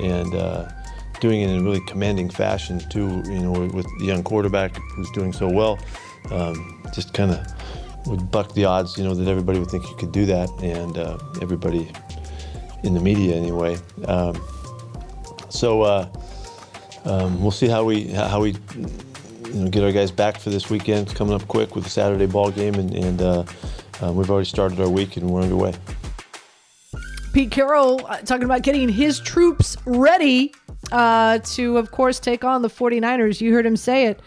[0.00, 0.68] and uh,
[1.20, 3.22] doing it in a really commanding fashion too.
[3.26, 5.78] You know, with the young quarterback who's doing so well,
[6.30, 7.46] um, just kind of
[8.06, 8.96] would buck the odds.
[8.96, 11.90] You know that everybody would think you could do that, and uh, everybody
[12.82, 13.76] in the media anyway.
[14.06, 14.40] Um,
[15.48, 16.08] so uh,
[17.04, 18.56] um, we'll see how we how we
[19.52, 21.08] you know, get our guys back for this weekend.
[21.08, 23.44] It's coming up quick with the Saturday ball game, and, and uh,
[24.02, 25.74] uh, we've already started our week and we're underway.
[27.32, 30.52] Pete Carroll uh, talking about getting his troops ready
[30.92, 33.40] uh, to, of course, take on the 49ers.
[33.40, 34.20] You heard him say it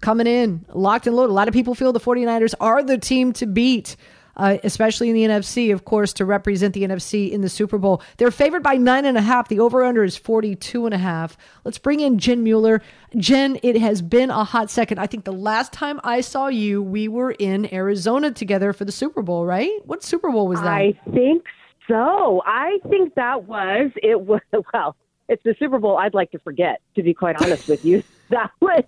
[0.00, 1.32] coming in, locked and loaded.
[1.32, 3.96] A lot of people feel the 49ers are the team to beat
[4.38, 8.02] uh, especially in the NFC, of course, to represent the NFC in the Super Bowl.
[8.16, 9.48] They're favored by nine and a half.
[9.48, 11.36] The over under is 42 and a half.
[11.64, 12.80] Let's bring in Jen Mueller.
[13.16, 14.98] Jen, it has been a hot second.
[14.98, 18.92] I think the last time I saw you, we were in Arizona together for the
[18.92, 19.72] Super Bowl, right?
[19.84, 20.68] What Super Bowl was that?
[20.68, 21.44] I think
[21.88, 22.42] so.
[22.46, 24.40] I think that was, it was,
[24.72, 24.96] well,
[25.28, 28.02] it's the Super Bowl I'd like to forget, to be quite honest with you.
[28.30, 28.84] That was,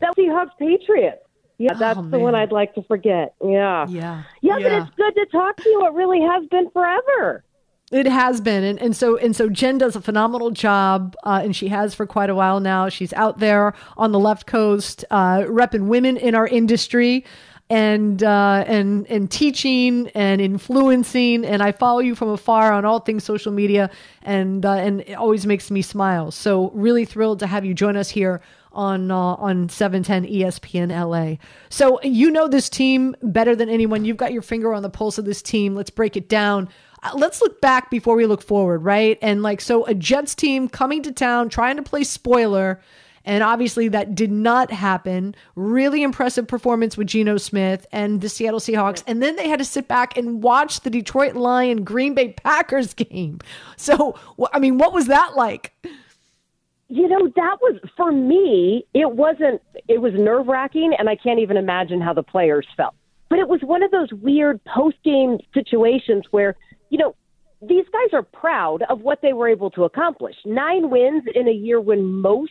[0.00, 1.18] that was Seahawks Patriots.
[1.58, 2.34] Yeah, that's Oh, the one.
[2.34, 3.34] I'd like to forget.
[3.44, 3.86] Yeah.
[3.90, 4.22] Yeah.
[4.40, 5.86] Yeah, but it's good to talk to you.
[5.86, 7.44] It really has been forever.
[7.92, 11.54] It has been, and, and so and so Jen does a phenomenal job, uh, and
[11.54, 12.88] she has for quite a while now.
[12.88, 17.24] She's out there on the left coast, uh, repping women in our industry,
[17.70, 21.44] and uh, and and teaching and influencing.
[21.44, 23.90] And I follow you from afar on all things social media,
[24.22, 26.32] and uh, and it always makes me smile.
[26.32, 31.36] So really thrilled to have you join us here on uh, on 710 ESPN LA.
[31.68, 34.04] So you know this team better than anyone.
[34.04, 35.76] You've got your finger on the pulse of this team.
[35.76, 36.68] Let's break it down.
[37.04, 39.16] Uh, let's look back before we look forward, right?
[39.22, 42.80] And like so a Jets team coming to town trying to play spoiler
[43.24, 45.34] and obviously that did not happen.
[45.54, 49.02] Really impressive performance with Geno Smith and the Seattle Seahawks.
[49.06, 52.94] And then they had to sit back and watch the Detroit Lion Green Bay Packers
[52.94, 53.40] game.
[53.76, 54.18] So,
[54.52, 55.72] I mean, what was that like?
[56.88, 58.84] You know, that was for me.
[58.94, 59.62] It wasn't.
[59.86, 62.94] It was nerve wracking, and I can't even imagine how the players felt.
[63.28, 66.56] But it was one of those weird post game situations where
[66.88, 67.14] you know
[67.62, 70.34] these guys are proud of what they were able to accomplish.
[70.44, 72.50] Nine wins in a year when most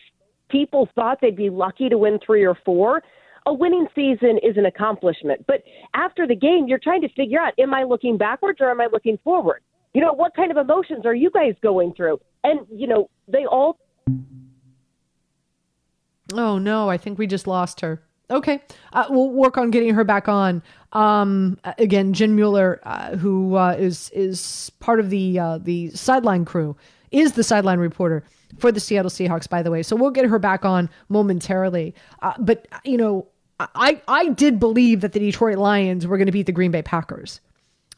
[0.50, 3.02] people thought they'd be lucky to win three or four.
[3.46, 5.44] A winning season is an accomplishment.
[5.46, 5.62] But
[5.94, 8.88] after the game, you're trying to figure out am I looking backwards or am I
[8.92, 9.62] looking forward?
[9.94, 12.20] You know, what kind of emotions are you guys going through?
[12.44, 13.78] And, you know, they all
[16.32, 18.02] Oh no, I think we just lost her.
[18.30, 18.60] Okay,
[18.92, 20.62] uh, we'll work on getting her back on.
[20.92, 26.44] Um, again, Jen Mueller, uh, who uh, is is part of the uh, the sideline
[26.44, 26.76] crew,
[27.10, 28.22] is the sideline reporter
[28.58, 29.48] for the Seattle Seahawks.
[29.48, 31.94] By the way, so we'll get her back on momentarily.
[32.22, 33.26] Uh, but you know,
[33.58, 36.82] I I did believe that the Detroit Lions were going to beat the Green Bay
[36.82, 37.40] Packers.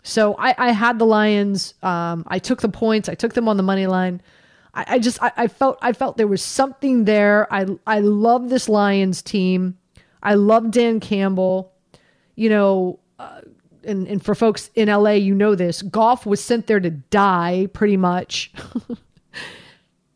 [0.03, 1.75] So I, I had the Lions.
[1.83, 3.09] Um, I took the points.
[3.09, 4.21] I took them on the money line.
[4.75, 7.53] I, I just I, I felt I felt there was something there.
[7.53, 9.79] I I love this Lions team.
[10.23, 11.73] I love Dan Campbell.
[12.35, 13.43] You know, uh,
[13.85, 15.83] and and for folks in LA, you know this.
[15.83, 18.53] Goff was sent there to die, pretty much.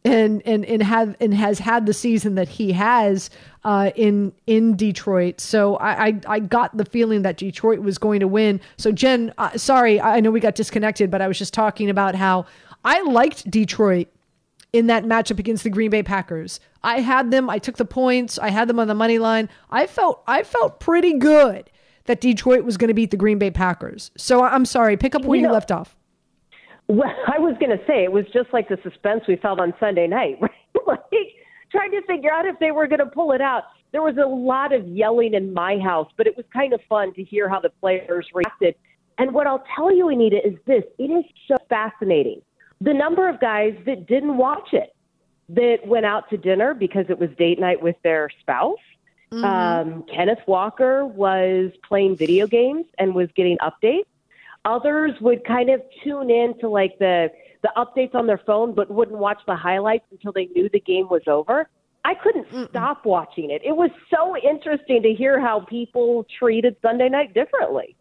[0.06, 3.28] and and and have and has had the season that he has
[3.64, 5.40] uh, in in Detroit.
[5.40, 8.60] So I, I I got the feeling that Detroit was going to win.
[8.78, 12.14] So Jen, uh, sorry, I know we got disconnected, but I was just talking about
[12.14, 12.46] how
[12.84, 14.08] I liked Detroit
[14.72, 16.60] in that matchup against the Green Bay Packers.
[16.82, 17.50] I had them.
[17.50, 18.38] I took the points.
[18.38, 19.48] I had them on the money line.
[19.70, 21.70] I felt I felt pretty good
[22.04, 24.12] that Detroit was going to beat the Green Bay Packers.
[24.16, 24.96] So I'm sorry.
[24.96, 25.96] Pick up where You you know- left off.
[26.88, 29.74] Well, I was going to say it was just like the suspense we felt on
[29.78, 30.50] Sunday night, right?
[30.86, 31.02] like
[31.70, 33.64] trying to figure out if they were going to pull it out.
[33.92, 37.14] There was a lot of yelling in my house, but it was kind of fun
[37.14, 38.74] to hear how the players reacted.
[39.18, 42.42] And what I'll tell you, Anita, is this: it is so fascinating.
[42.80, 44.94] The number of guys that didn't watch it,
[45.48, 48.76] that went out to dinner because it was date night with their spouse.
[49.32, 54.06] Um, Kenneth Walker was playing video games and was getting updates.
[54.66, 57.28] Others would kind of tune in to like the
[57.62, 61.08] the updates on their phone, but wouldn't watch the highlights until they knew the game
[61.08, 61.68] was over.
[62.04, 63.62] I couldn't stop watching it.
[63.64, 67.96] It was so interesting to hear how people treated Sunday night differently.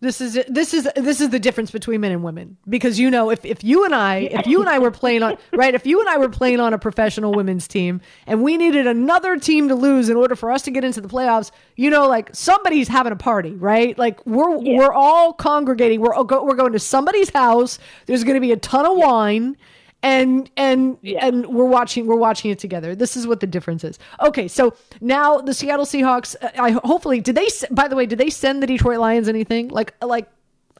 [0.00, 2.58] This is this is this is the difference between men and women.
[2.68, 5.38] Because you know if, if you and I if you and I were playing on
[5.54, 8.86] right if you and I were playing on a professional women's team and we needed
[8.86, 12.06] another team to lose in order for us to get into the playoffs you know
[12.06, 13.96] like somebody's having a party right?
[13.98, 14.78] Like we're yeah.
[14.78, 16.00] we're all congregating.
[16.00, 17.78] We're oh, we're going to somebody's house.
[18.06, 19.56] There's going to be a ton of wine
[20.04, 21.26] and and yeah.
[21.26, 22.94] and we're watching we're watching it together.
[22.94, 23.98] This is what the difference is.
[24.20, 26.36] Okay, so now the Seattle Seahawks.
[26.40, 27.48] Uh, I hopefully did they.
[27.70, 30.28] By the way, did they send the Detroit Lions anything like like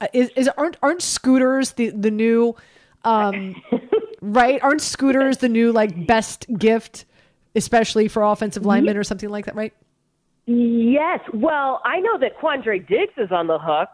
[0.01, 2.55] uh, is, is aren't aren't scooters the the new
[3.05, 3.57] um
[4.21, 7.07] right aren't scooters the new like best gift
[7.57, 9.73] especially for offensive linemen or something like that right
[10.47, 13.89] yes well i know that quandre diggs is on the hook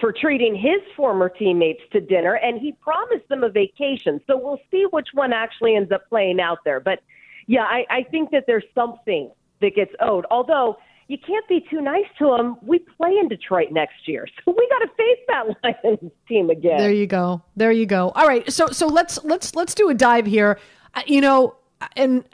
[0.00, 4.20] for treating his former teammates to dinner, and he promised them a vacation.
[4.26, 6.80] So we'll see which one actually ends up playing out there.
[6.80, 7.00] But
[7.46, 9.30] yeah, I, I think that there's something
[9.60, 10.26] that gets owed.
[10.30, 10.76] Although
[11.08, 12.56] you can't be too nice to them.
[12.62, 16.78] We play in Detroit next year, so we got to face that Lions team again.
[16.78, 17.42] There you go.
[17.56, 18.10] There you go.
[18.10, 20.58] All right, so so let's let's let's do a dive here.
[20.94, 21.56] Uh, you know,
[21.94, 22.24] and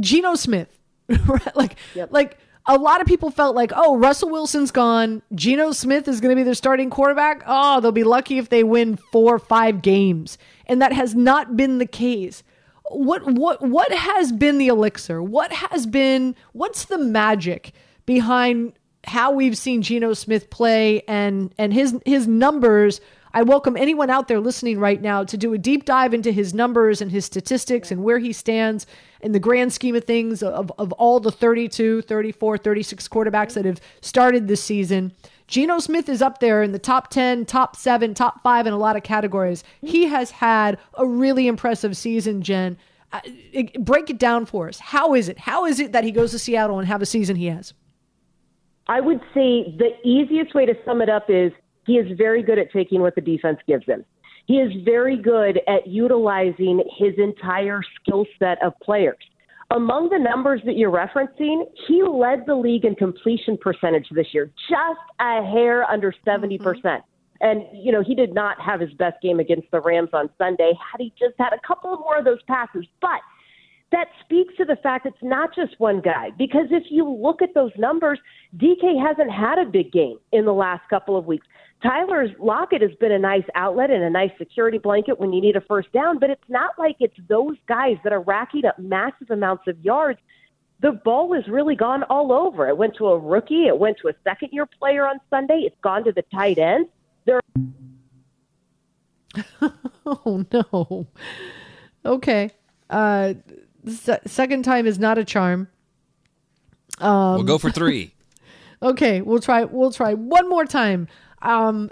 [0.00, 0.78] Geno Smith,
[1.54, 2.12] like yep.
[2.12, 5.22] like a lot of people felt like, oh, Russell Wilson's gone.
[5.34, 7.42] Geno Smith is going to be their starting quarterback.
[7.46, 10.36] Oh, they'll be lucky if they win four or five games.
[10.66, 12.42] And that has not been the case.
[12.90, 15.22] What what what has been the elixir?
[15.22, 17.72] What has been what's the magic
[18.06, 23.00] behind how we've seen Geno Smith play and and his his numbers
[23.32, 26.54] I welcome anyone out there listening right now to do a deep dive into his
[26.54, 28.86] numbers and his statistics and where he stands
[29.20, 33.64] in the grand scheme of things of, of all the 32, 34, 36 quarterbacks that
[33.64, 35.12] have started this season.
[35.46, 38.78] Geno Smith is up there in the top 10, top 7, top 5 in a
[38.78, 39.64] lot of categories.
[39.80, 42.76] He has had a really impressive season, Jen.
[43.12, 44.78] Uh, it, break it down for us.
[44.78, 45.38] How is it?
[45.38, 47.72] How is it that he goes to Seattle and have a season he has?
[48.86, 51.52] I would say the easiest way to sum it up is
[51.88, 54.04] he is very good at taking what the defense gives him.
[54.46, 59.18] He is very good at utilizing his entire skill set of players.
[59.70, 64.50] Among the numbers that you're referencing, he led the league in completion percentage this year,
[64.70, 66.62] just a hair under 70%.
[66.62, 67.08] percent mm hmm
[67.40, 70.72] And, you know, he did not have his best game against the Rams on Sunday
[70.90, 72.84] had he just had a couple more of those passes.
[73.00, 73.20] But
[73.92, 76.30] that speaks to the fact it's not just one guy.
[76.36, 78.18] Because if you look at those numbers,
[78.56, 81.46] DK hasn't had a big game in the last couple of weeks.
[81.82, 85.54] Tyler Lockett has been a nice outlet and a nice security blanket when you need
[85.54, 89.30] a first down, but it's not like it's those guys that are racking up massive
[89.30, 90.18] amounts of yards.
[90.80, 92.68] The ball has really gone all over.
[92.68, 95.80] It went to a rookie, it went to a second year player on Sunday, it's
[95.80, 96.88] gone to the tight end.
[97.24, 97.40] There
[100.06, 101.06] Oh no.
[102.04, 102.50] Okay.
[102.90, 103.34] Uh
[103.86, 105.68] se- second time is not a charm.
[107.00, 108.12] Um, we'll go for 3.
[108.82, 111.06] okay, we'll try we'll try one more time.
[111.40, 111.90] Um,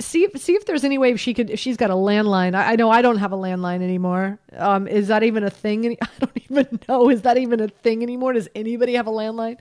[0.00, 2.54] see see if there's any way she could if she's got a landline.
[2.54, 4.38] I, I know I don't have a landline anymore.
[4.56, 5.84] Um, is that even a thing?
[5.84, 7.10] Any, I don't even know.
[7.10, 8.32] Is that even a thing anymore?
[8.32, 9.58] Does anybody have a landline?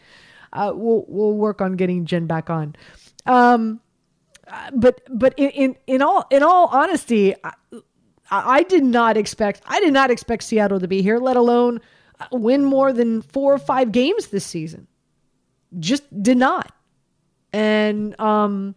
[0.54, 2.76] Uh, we'll we'll work on getting Jen back on.
[3.26, 3.82] Um,
[4.74, 7.52] but but in, in in all in all honesty, I,
[8.30, 11.82] I did not expect I did not expect Seattle to be here, let alone
[12.32, 14.88] win more than four or five games this season.
[15.80, 16.72] Just did not.
[17.52, 18.76] And um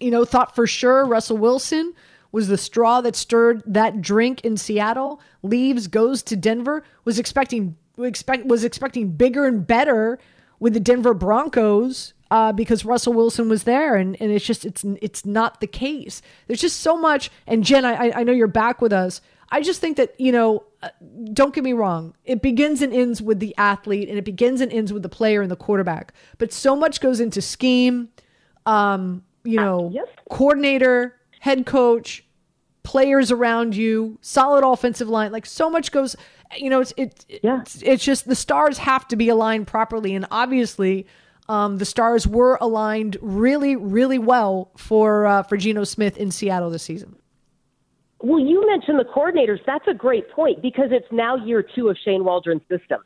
[0.00, 1.94] you know, thought for sure Russell Wilson
[2.30, 5.20] was the straw that stirred that drink in Seattle.
[5.42, 6.84] Leaves, goes to Denver.
[7.04, 10.18] Was expecting expect was expecting bigger and better
[10.60, 14.84] with the Denver Broncos uh, because Russell Wilson was there, and, and it's just it's
[15.00, 16.20] it's not the case.
[16.46, 17.30] There's just so much.
[17.46, 19.20] And Jen, I I know you're back with us.
[19.50, 20.90] I just think that you know, uh,
[21.32, 22.14] don't get me wrong.
[22.24, 25.40] It begins and ends with the athlete, and it begins and ends with the player
[25.40, 26.12] and the quarterback.
[26.36, 28.10] But so much goes into scheme.
[28.66, 32.24] Um, you uh, know, uh, coordinator, head coach,
[32.82, 35.32] players around you, solid offensive line.
[35.32, 36.16] Like so much goes.
[36.56, 37.60] You know, it's it, yeah.
[37.60, 41.06] it's, it's just the stars have to be aligned properly, and obviously.
[41.50, 46.68] Um, the stars were aligned really, really well for uh, for Geno Smith in Seattle
[46.68, 47.16] this season.
[48.20, 49.60] Well, you mentioned the coordinators.
[49.64, 53.00] That's a great point because it's now year two of Shane Waldron's system.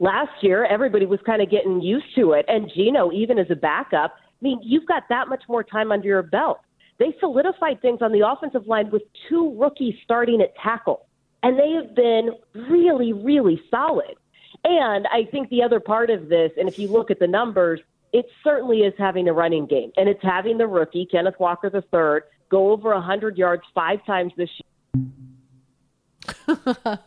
[0.00, 3.54] Last year, everybody was kind of getting used to it, and Geno, even as a
[3.54, 6.60] backup, I mean, you've got that much more time under your belt.
[6.98, 11.06] They solidified things on the offensive line with two rookies starting at tackle,
[11.42, 14.16] and they have been really, really solid.
[14.64, 17.80] And I think the other part of this, and if you look at the numbers,
[18.12, 22.20] it certainly is having a running game, and it's having the rookie Kenneth Walker III
[22.50, 25.06] go over 100 yards five times this year.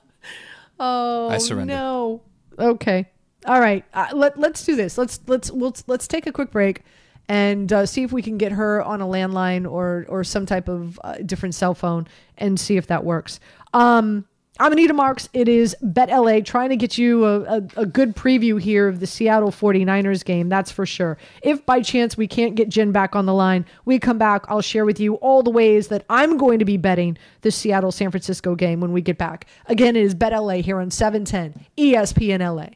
[0.79, 1.73] oh, I surrender.
[1.73, 2.21] No.
[2.57, 3.09] Okay.
[3.45, 3.83] All right.
[3.93, 4.97] Uh, let Let's do this.
[4.97, 6.83] Let's let's let's let's take a quick break
[7.29, 10.67] and uh, see if we can get her on a landline or or some type
[10.67, 12.07] of uh, different cell phone
[12.37, 13.39] and see if that works.
[13.73, 14.25] Um,
[14.59, 15.29] I'm Anita Marks.
[15.33, 18.99] It is Bet LA trying to get you a, a, a, good preview here of
[18.99, 20.47] the Seattle 49ers game.
[20.47, 21.17] That's for sure.
[21.41, 24.45] If by chance we can't get Jen back on the line, we come back.
[24.49, 27.91] I'll share with you all the ways that I'm going to be betting the Seattle
[27.91, 29.47] San Francisco game when we get back.
[29.65, 32.75] Again, it is Bet LA here on 710 ESPN LA.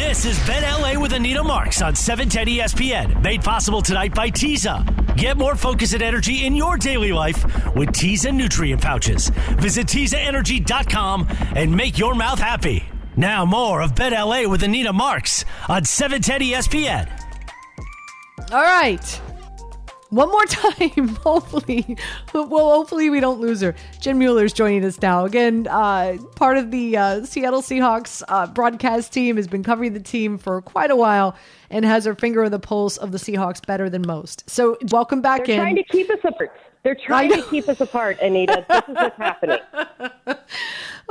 [0.00, 4.82] This is Bet LA with Anita Marks on 710 ESPN, made possible tonight by Teza.
[5.14, 7.44] Get more focus and energy in your daily life
[7.76, 9.28] with Teza nutrient pouches.
[9.58, 12.82] Visit TezaEnergy.com and make your mouth happy.
[13.14, 17.08] Now more of Bet LA with Anita Marks on 710 ESPN.
[18.50, 19.20] All right
[20.10, 21.08] one more time.
[21.08, 21.96] hopefully,
[22.34, 23.74] well, hopefully we don't lose her.
[24.00, 25.24] Jen Mueller is joining us now.
[25.24, 30.00] Again, uh, part of the uh, Seattle Seahawks uh, broadcast team has been covering the
[30.00, 31.34] team for quite a while
[31.70, 34.48] and has her finger on the pulse of the Seahawks better than most.
[34.50, 35.60] So, welcome back They're in.
[35.60, 36.56] Trying to keep us apart.
[36.82, 38.64] They're trying to keep us apart, Anita.
[38.68, 39.58] This is what's happening.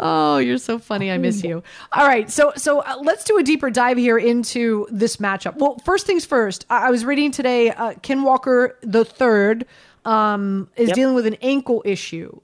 [0.02, 1.12] Oh, you're so funny.
[1.12, 1.62] I miss you.
[1.92, 5.58] All right, so so uh, let's do a deeper dive here into this matchup.
[5.58, 6.66] Well, first things first.
[6.70, 7.72] I, I was reading today.
[7.72, 9.66] Uh, Ken Walker the third
[10.06, 10.96] um, is yep.
[10.96, 12.40] dealing with an ankle issue.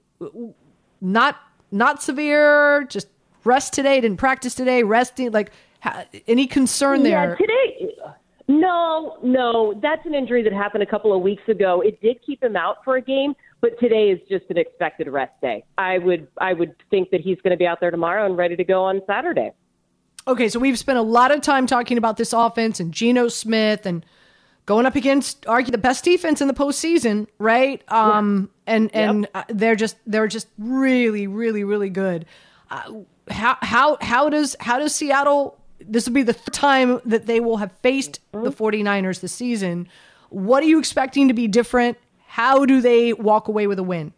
[1.00, 1.36] Not
[1.72, 2.84] not severe.
[2.84, 3.08] Just
[3.44, 4.02] rest today.
[4.02, 4.82] Didn't practice today.
[4.82, 5.32] Resting.
[5.32, 5.50] Like
[5.80, 7.38] ha- any concern there?
[7.40, 7.94] Yeah, today.
[8.48, 11.80] No, no, that's an injury that happened a couple of weeks ago.
[11.80, 15.32] It did keep him out for a game, but today is just an expected rest
[15.40, 15.64] day.
[15.78, 18.56] I would I would think that he's going to be out there tomorrow and ready
[18.56, 19.52] to go on Saturday.
[20.28, 23.86] Okay, so we've spent a lot of time talking about this offense and Geno Smith
[23.86, 24.04] and
[24.66, 27.82] going up against argue the best defense in the postseason, right?
[27.88, 28.74] Um, yeah.
[28.74, 29.30] and and yep.
[29.34, 32.26] uh, they're just they're just really really really good.
[32.70, 32.92] Uh,
[33.30, 37.58] how how how does how does Seattle this will be the time that they will
[37.58, 39.88] have faced the 49ers this season.
[40.30, 41.98] What are you expecting to be different?
[42.36, 44.12] How do they walk away with a win?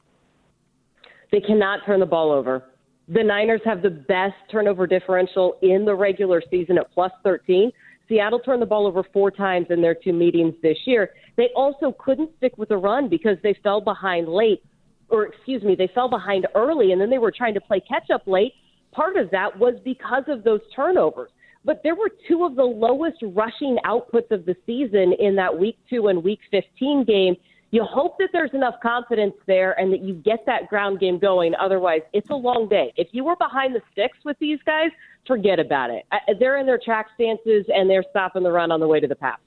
[1.31, 2.65] They cannot turn the ball over.
[3.07, 7.71] The Niners have the best turnover differential in the regular season at plus 13.
[8.09, 11.11] Seattle turned the ball over four times in their two meetings this year.
[11.37, 14.65] They also couldn't stick with the run because they fell behind late,
[15.11, 18.11] or excuse me, they fell behind early and then they were trying to play catch
[18.13, 18.53] up late.
[18.91, 21.31] Part of that was because of those turnovers
[21.65, 25.77] but there were two of the lowest rushing outputs of the season in that week
[25.91, 27.37] two and week 15 game.
[27.71, 31.55] You hope that there's enough confidence there and that you get that ground game going.
[31.55, 32.95] Otherwise, it's a long day.
[32.97, 34.91] If you were behind the sticks with these guys,
[35.27, 36.07] forget about it.
[36.39, 39.15] They're in their track stances and they're stopping the run on the way to the
[39.15, 39.43] passer.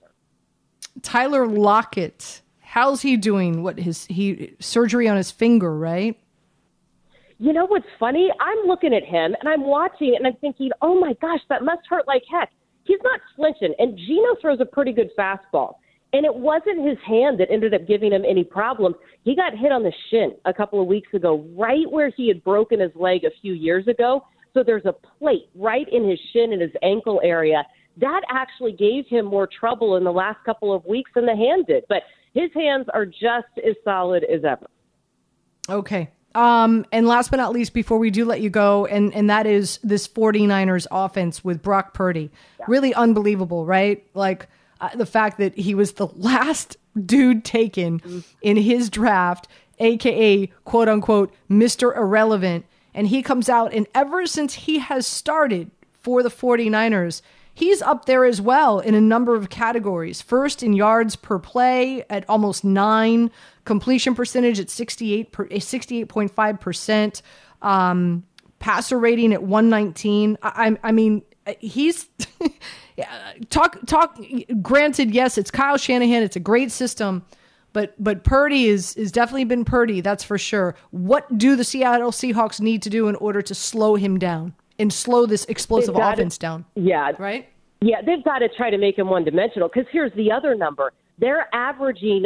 [1.02, 3.64] Tyler Lockett, how's he doing?
[3.64, 6.20] What his he surgery on his finger, right?
[7.40, 8.30] You know what's funny?
[8.40, 11.82] I'm looking at him and I'm watching and I'm thinking, oh my gosh, that must
[11.90, 12.52] hurt like heck.
[12.84, 13.74] He's not flinching.
[13.80, 15.76] And Geno throws a pretty good fastball.
[16.14, 18.98] And it wasn't his hand that ended up giving him any problems.
[19.24, 22.44] He got hit on the shin a couple of weeks ago, right where he had
[22.44, 24.26] broken his leg a few years ago.
[24.54, 27.64] So there's a plate right in his shin and his ankle area.
[27.98, 31.68] That actually gave him more trouble in the last couple of weeks than the hand
[31.68, 31.86] did.
[31.88, 32.04] But
[32.34, 34.68] his hands are just as solid as ever.
[35.70, 36.10] Okay.
[36.34, 39.46] Um, and last but not least, before we do let you go, and, and that
[39.46, 42.32] is this 49ers offense with Brock Purdy.
[42.60, 42.66] Yeah.
[42.68, 44.06] Really unbelievable, right?
[44.14, 44.48] Like
[44.82, 48.02] uh, the fact that he was the last dude taken
[48.42, 49.48] in his draft,
[49.80, 51.96] aka quote unquote Mr.
[51.96, 52.66] Irrelevant.
[52.94, 57.22] And he comes out, and ever since he has started for the 49ers,
[57.54, 60.22] he's up there as well in a number of categories.
[60.22, 63.32] First in yards per play at almost nine,
[63.64, 67.22] completion percentage at 68 per, 68.5%,
[67.62, 68.24] um,
[68.60, 70.38] passer rating at 119.
[70.44, 71.22] I, I mean,
[71.60, 72.10] he's
[73.50, 74.20] talk talk
[74.62, 77.26] granted yes it's Kyle Shanahan it's a great system
[77.74, 82.12] but but Purdy is is definitely been Purdy that's for sure what do the Seattle
[82.12, 86.38] Seahawks need to do in order to slow him down and slow this explosive offense
[86.38, 87.50] to, down yeah right
[87.82, 90.94] yeah they've got to try to make him one dimensional because here's the other number
[91.20, 92.26] they're averaging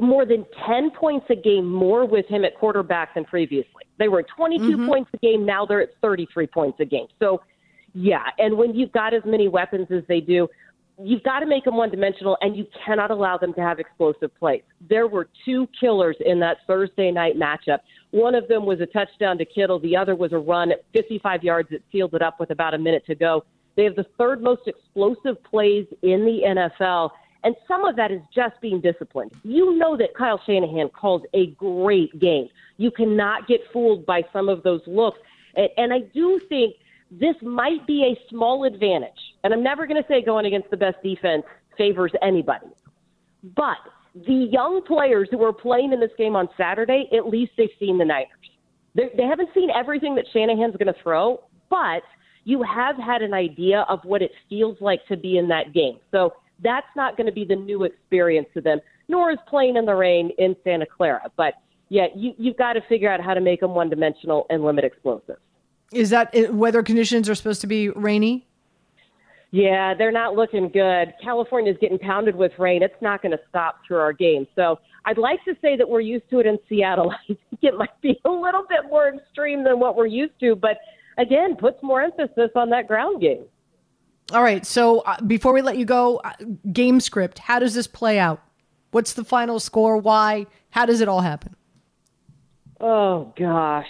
[0.00, 3.84] more than 10 points a game more with him at quarterback than previously.
[3.98, 4.86] They were at 22 mm-hmm.
[4.86, 5.46] points a game.
[5.46, 7.06] Now they're at 33 points a game.
[7.20, 7.40] So,
[7.94, 8.24] yeah.
[8.38, 10.48] And when you've got as many weapons as they do,
[10.98, 14.34] you've got to make them one dimensional and you cannot allow them to have explosive
[14.36, 14.62] plays.
[14.88, 17.78] There were two killers in that Thursday night matchup.
[18.10, 21.42] One of them was a touchdown to Kittle, the other was a run at 55
[21.42, 23.44] yards that sealed it up with about a minute to go.
[23.76, 27.10] They have the third most explosive plays in the NFL.
[27.42, 29.32] And some of that is just being disciplined.
[29.42, 32.48] You know that Kyle Shanahan calls a great game.
[32.78, 35.18] You cannot get fooled by some of those looks.
[35.54, 36.76] And, and I do think
[37.20, 39.10] this might be a small advantage.
[39.42, 41.44] And I'm never going to say going against the best defense
[41.78, 42.66] favors anybody.
[43.56, 43.76] But
[44.14, 47.98] the young players who are playing in this game on Saturday, at least they've seen
[47.98, 48.28] the Niners.
[48.94, 52.02] They're, they haven't seen everything that Shanahan's going to throw, but
[52.44, 55.98] you have had an idea of what it feels like to be in that game.
[56.10, 59.84] So that's not going to be the new experience to them, nor is playing in
[59.84, 61.30] the rain in Santa Clara.
[61.36, 61.54] But
[61.88, 64.84] yeah, you, you've got to figure out how to make them one dimensional and limit
[64.84, 65.40] explosives.
[65.94, 68.46] Is that weather conditions are supposed to be rainy?
[69.50, 71.14] Yeah, they're not looking good.
[71.22, 72.82] California's getting pounded with rain.
[72.82, 74.48] It's not going to stop through our game.
[74.56, 77.12] So I'd like to say that we're used to it in Seattle.
[77.22, 80.56] I think it might be a little bit more extreme than what we're used to,
[80.56, 80.78] but
[81.18, 83.44] again, puts more emphasis on that ground game.
[84.32, 84.66] All right.
[84.66, 86.32] So uh, before we let you go, uh,
[86.72, 87.38] game script.
[87.38, 88.42] How does this play out?
[88.90, 89.98] What's the final score?
[89.98, 90.46] Why?
[90.70, 91.54] How does it all happen?
[92.80, 93.86] Oh gosh,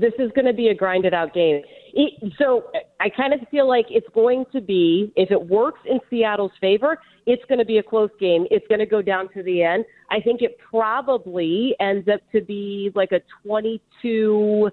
[0.00, 1.62] this is going to be a grinded out game.
[1.92, 2.70] It, so
[3.00, 6.98] I kind of feel like it's going to be, if it works in Seattle's favor,
[7.26, 8.46] it's going to be a close game.
[8.50, 9.84] It's going to go down to the end.
[10.10, 14.70] I think it probably ends up to be like a 22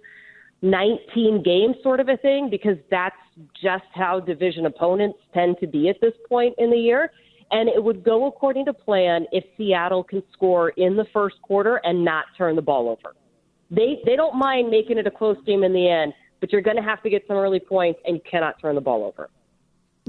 [0.63, 3.15] 19 game sort of a thing because that's
[3.61, 7.11] just how division opponents tend to be at this point in the year.
[7.51, 11.79] And it would go according to plan if Seattle can score in the first quarter
[11.83, 13.15] and not turn the ball over.
[13.69, 16.77] They they don't mind making it a close game in the end, but you're going
[16.77, 19.29] to have to get some early points and you cannot turn the ball over.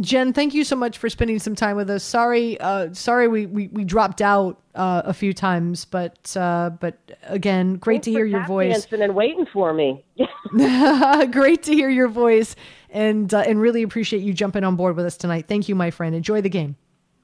[0.00, 2.04] Jen, thank you so much for spending some time with us.
[2.04, 6.98] Sorry, uh, sorry we, we, we dropped out uh, a few times, but uh, but
[7.24, 8.86] again, great Thanks to hear your voice.
[8.92, 10.04] And then waiting for me.
[11.32, 12.54] great to hear your voice,
[12.90, 15.46] and uh, and really appreciate you jumping on board with us tonight.
[15.48, 16.14] Thank you, my friend.
[16.14, 16.76] Enjoy the game.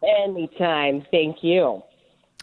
[0.02, 1.06] Anytime.
[1.10, 1.82] Thank you.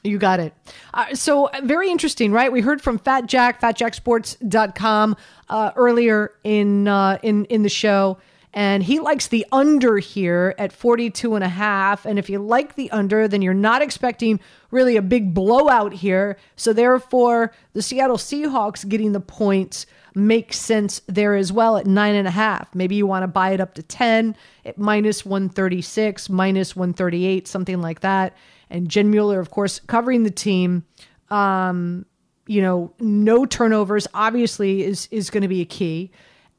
[0.03, 0.53] You got it.
[0.93, 2.51] Uh, so very interesting, right?
[2.51, 5.15] We heard from Fat Jack, fatjacksports.com
[5.49, 8.17] uh, earlier in uh, in in the show
[8.53, 12.75] and he likes the under here at 42 and a half and if you like
[12.75, 14.39] the under then you're not expecting
[14.71, 21.01] really a big blowout here so therefore the seattle seahawks getting the points makes sense
[21.07, 23.73] there as well at nine and a half maybe you want to buy it up
[23.73, 24.35] to 10
[24.65, 28.35] at minus 136 minus 138 something like that
[28.71, 30.83] and jen mueller of course covering the team
[31.29, 32.05] um,
[32.47, 36.11] you know no turnovers obviously is is going to be a key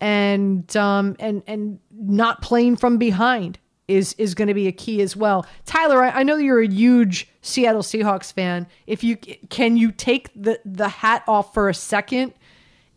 [0.03, 5.01] and um, and and not playing from behind is is going to be a key
[5.01, 5.47] as well.
[5.65, 8.67] Tyler, I, I, know you're a huge Seattle Seahawks fan.
[8.87, 12.35] If you can, you take the the hat off for a second.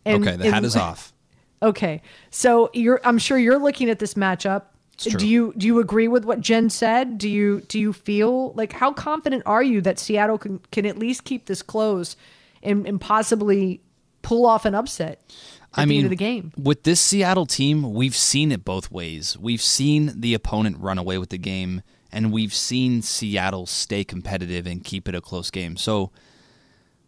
[0.04, 1.12] And, okay, the hat and, is off.
[1.62, 3.00] Okay, so you're.
[3.04, 4.62] I'm sure you're looking at this matchup.
[4.98, 7.18] Do you do you agree with what Jen said?
[7.18, 10.98] Do you do you feel like how confident are you that Seattle can can at
[10.98, 12.16] least keep this close
[12.62, 13.80] and, and possibly
[14.22, 15.22] pull off an upset?
[15.74, 16.52] I mean, the game.
[16.56, 19.36] With this Seattle team, we've seen it both ways.
[19.38, 24.66] We've seen the opponent run away with the game, and we've seen Seattle stay competitive
[24.66, 25.76] and keep it a close game.
[25.76, 26.12] So,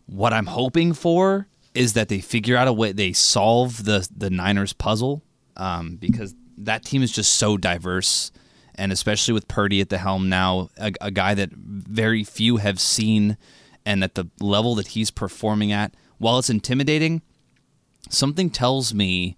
[0.04, 4.28] what I'm hoping for is that they figure out a way they solve the the
[4.28, 5.22] Niners puzzle
[5.56, 6.34] um, because
[6.64, 8.30] that team is just so diverse,
[8.74, 12.80] and especially with Purdy at the helm now, a, a guy that very few have
[12.80, 13.36] seen,
[13.84, 17.22] and at the level that he's performing at, while it's intimidating
[18.08, 19.36] something tells me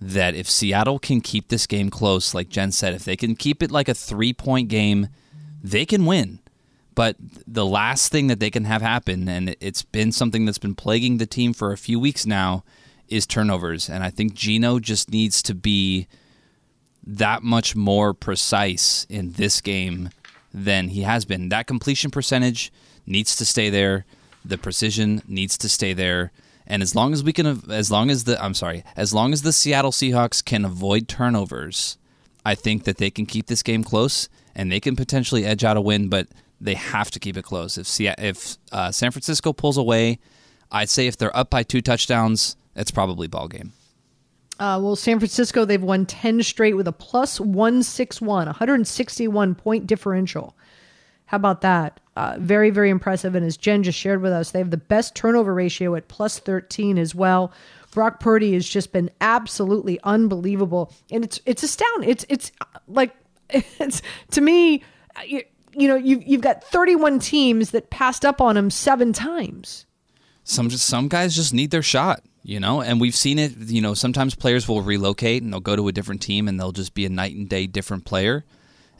[0.00, 3.62] that if Seattle can keep this game close, like Jen said, if they can keep
[3.62, 5.08] it like a three point game,
[5.62, 6.40] they can win.
[6.94, 10.76] But the last thing that they can have happen, and it's been something that's been
[10.76, 12.64] plaguing the team for a few weeks now,
[13.08, 13.88] is turnovers.
[13.90, 16.06] And I think Geno just needs to be
[17.06, 20.10] that much more precise in this game
[20.52, 21.48] than he has been.
[21.48, 22.72] That completion percentage
[23.06, 24.04] needs to stay there.
[24.44, 26.32] The precision needs to stay there.
[26.66, 29.42] And as long as we can, as long as the, I'm sorry, as long as
[29.42, 31.98] the Seattle Seahawks can avoid turnovers,
[32.44, 35.76] I think that they can keep this game close and they can potentially edge out
[35.76, 36.08] a win.
[36.08, 36.28] But
[36.60, 37.76] they have to keep it close.
[37.76, 40.18] If if uh, San Francisco pulls away,
[40.72, 43.72] I'd say if they're up by two touchdowns, it's probably ball game.
[44.58, 50.54] Uh, well, San Francisco, they've won 10 straight with a plus 161, 161 point differential.
[51.26, 52.00] How about that?
[52.16, 53.34] Uh, very, very impressive.
[53.34, 56.38] And as Jen just shared with us, they have the best turnover ratio at plus
[56.38, 57.52] 13 as well.
[57.94, 62.10] Brock Purdy has just been absolutely unbelievable, and it's it's astounding.
[62.10, 62.50] It's it's
[62.88, 63.14] like
[63.50, 64.02] it's
[64.32, 64.82] to me,
[65.24, 65.42] you,
[65.74, 69.86] you know, you've you've got 31 teams that passed up on him seven times.
[70.42, 73.56] Some just some guys just need their shot, you know, and we've seen it.
[73.56, 76.72] You know, sometimes players will relocate and they'll go to a different team and they'll
[76.72, 78.44] just be a night and day different player.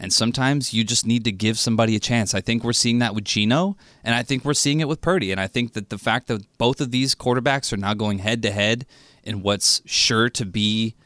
[0.01, 2.35] And sometimes you just need to give somebody a chance.
[2.35, 5.31] I think we're seeing that with Geno, and I think we're seeing it with Purdy.
[5.31, 8.43] And I think that the fact that both of these quarterbacks are now going head
[8.43, 8.87] to head
[9.23, 10.97] in what's sure to be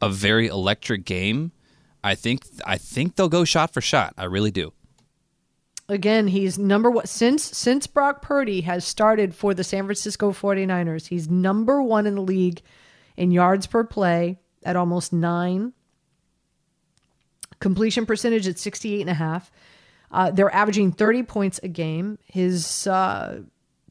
[0.00, 1.52] a very electric game.
[2.02, 4.14] I think I think they'll go shot for shot.
[4.16, 4.72] I really do.
[5.90, 11.06] Again, he's number one since since Brock Purdy has started for the San Francisco 49ers.
[11.06, 12.60] He's number 1 in the league
[13.16, 15.72] in yards per play at almost 9.
[17.60, 19.50] Completion percentage at 68.5.
[20.10, 22.18] Uh, they're averaging 30 points a game.
[22.26, 23.40] His uh,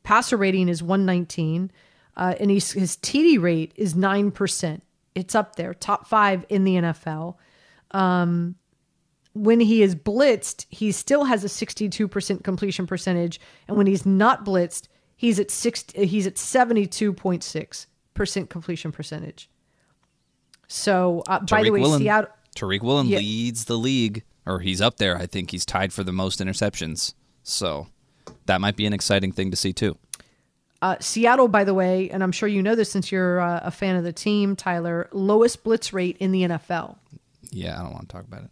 [0.04, 1.72] passer rating is 119,
[2.16, 4.82] uh, and he's, his TD rate is 9%.
[5.16, 7.36] It's up there, top five in the NFL.
[7.92, 8.56] Um,
[9.44, 14.46] when he is blitzed, he still has a 62% completion percentage, and when he's not
[14.46, 19.50] blitzed, he's at six, he's at 72.6% completion percentage.
[20.68, 23.20] So, uh, by the way, Woolen, Seattle Tariq Woolen Yeah.
[23.20, 25.18] leads the league, or he's up there.
[25.18, 27.14] I think he's tied for the most interceptions.
[27.44, 27.88] So
[28.48, 29.98] that might be an exciting thing to see too.
[30.82, 33.72] Uh, Seattle, by the way, and I'm sure you know this since you're uh, a
[33.72, 36.98] fan of the team, Tyler, lowest blitz rate in the NFL.
[37.50, 38.50] Yeah, I don't want to talk about it.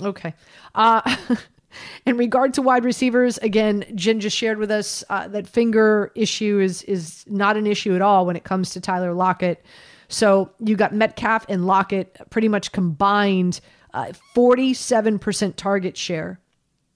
[0.00, 0.34] Okay.
[0.74, 1.16] Uh,
[2.06, 6.58] in regard to wide receivers, again, Jen just shared with us uh, that finger issue
[6.60, 9.64] is is not an issue at all when it comes to Tyler Lockett.
[10.08, 13.60] So you got Metcalf and Lockett pretty much combined
[13.92, 16.40] uh, 47% target share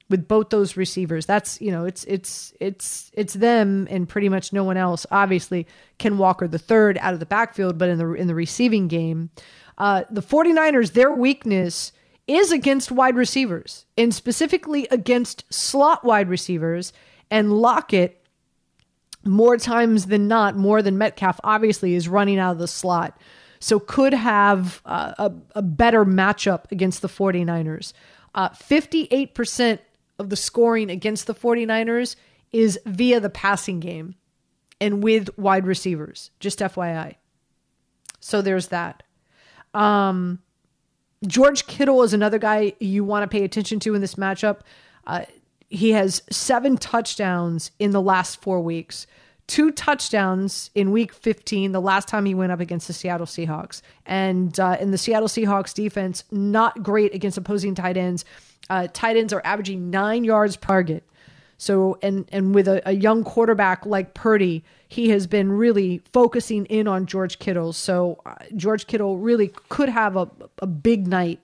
[0.09, 1.27] with both those receivers.
[1.27, 5.07] That's you know it's it's it's it's them and pretty much no one else.
[5.11, 5.67] Obviously,
[5.99, 9.31] Ken Walker the third out of the backfield, but in the in the receiving game,
[9.79, 11.93] uh, the 49ers their weakness
[12.27, 16.93] is against wide receivers and specifically against slot wide receivers
[17.31, 18.23] and Lockett
[19.25, 23.19] more times than not, more than Metcalf, obviously, is running out of the slot.
[23.61, 27.93] So could have uh, a, a better matchup against the 49ers.
[28.35, 29.79] Uh, 58%
[30.19, 32.17] of the scoring against the 49ers
[32.53, 34.17] is via the passing game
[34.81, 37.15] and with wide receivers, just FYI.
[38.19, 39.05] So there's that.
[39.75, 40.41] Um,
[41.27, 44.61] George Kittle is another guy you want to pay attention to in this matchup.
[45.07, 45.25] Uh,
[45.69, 49.07] he has seven touchdowns in the last four weeks.
[49.47, 53.83] Two touchdowns in week 15, the last time he went up against the Seattle Seahawks.
[54.07, 58.25] And uh, in the Seattle Seahawks defense, not great against opposing tight ends.
[58.71, 61.05] Uh, tight ends are averaging nine yards per target.
[61.63, 66.67] So, and and with a, a young quarterback like Purdy, he has been really focusing
[66.67, 67.73] in on George Kittle.
[67.73, 71.39] So, uh, George Kittle really could have a, a big night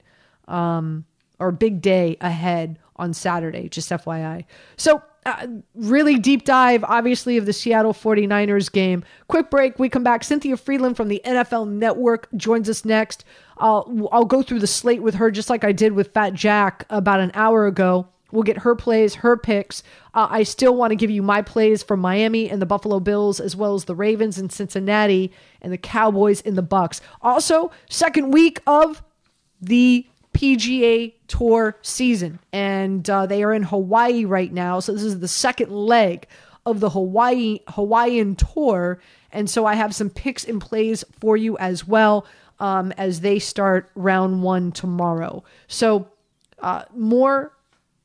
[0.48, 1.04] um,
[1.38, 4.44] or big day ahead on Saturday, just FYI.
[4.76, 5.46] So, uh,
[5.76, 9.04] really deep dive, obviously, of the Seattle 49ers game.
[9.28, 9.78] Quick break.
[9.78, 10.24] We come back.
[10.24, 13.24] Cynthia Frelund from the NFL Network joins us next.
[13.58, 16.86] I'll, I'll go through the slate with her just like I did with Fat Jack
[16.90, 18.08] about an hour ago.
[18.30, 19.82] We'll get her plays, her picks.
[20.12, 23.40] Uh, I still want to give you my plays for Miami and the Buffalo Bills,
[23.40, 27.00] as well as the Ravens and Cincinnati and the Cowboys and the Bucks.
[27.22, 29.02] Also, second week of
[29.60, 34.78] the PGA Tour season, and uh, they are in Hawaii right now.
[34.80, 36.26] So this is the second leg
[36.66, 39.00] of the Hawaii Hawaiian Tour,
[39.32, 42.26] and so I have some picks and plays for you as well
[42.60, 45.44] um, as they start round one tomorrow.
[45.66, 46.08] So
[46.60, 47.52] uh, more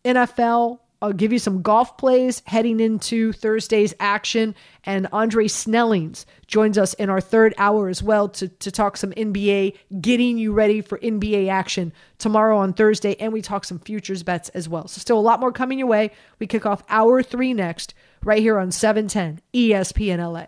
[0.05, 0.79] NFL.
[1.01, 4.55] I'll give you some golf plays heading into Thursday's action.
[4.85, 9.11] And Andre Snellings joins us in our third hour as well to, to talk some
[9.11, 13.17] NBA, getting you ready for NBA action tomorrow on Thursday.
[13.19, 14.87] And we talk some futures bets as well.
[14.87, 16.11] So, still a lot more coming your way.
[16.39, 17.93] We kick off hour three next,
[18.23, 20.45] right here on 710 ESPN LA.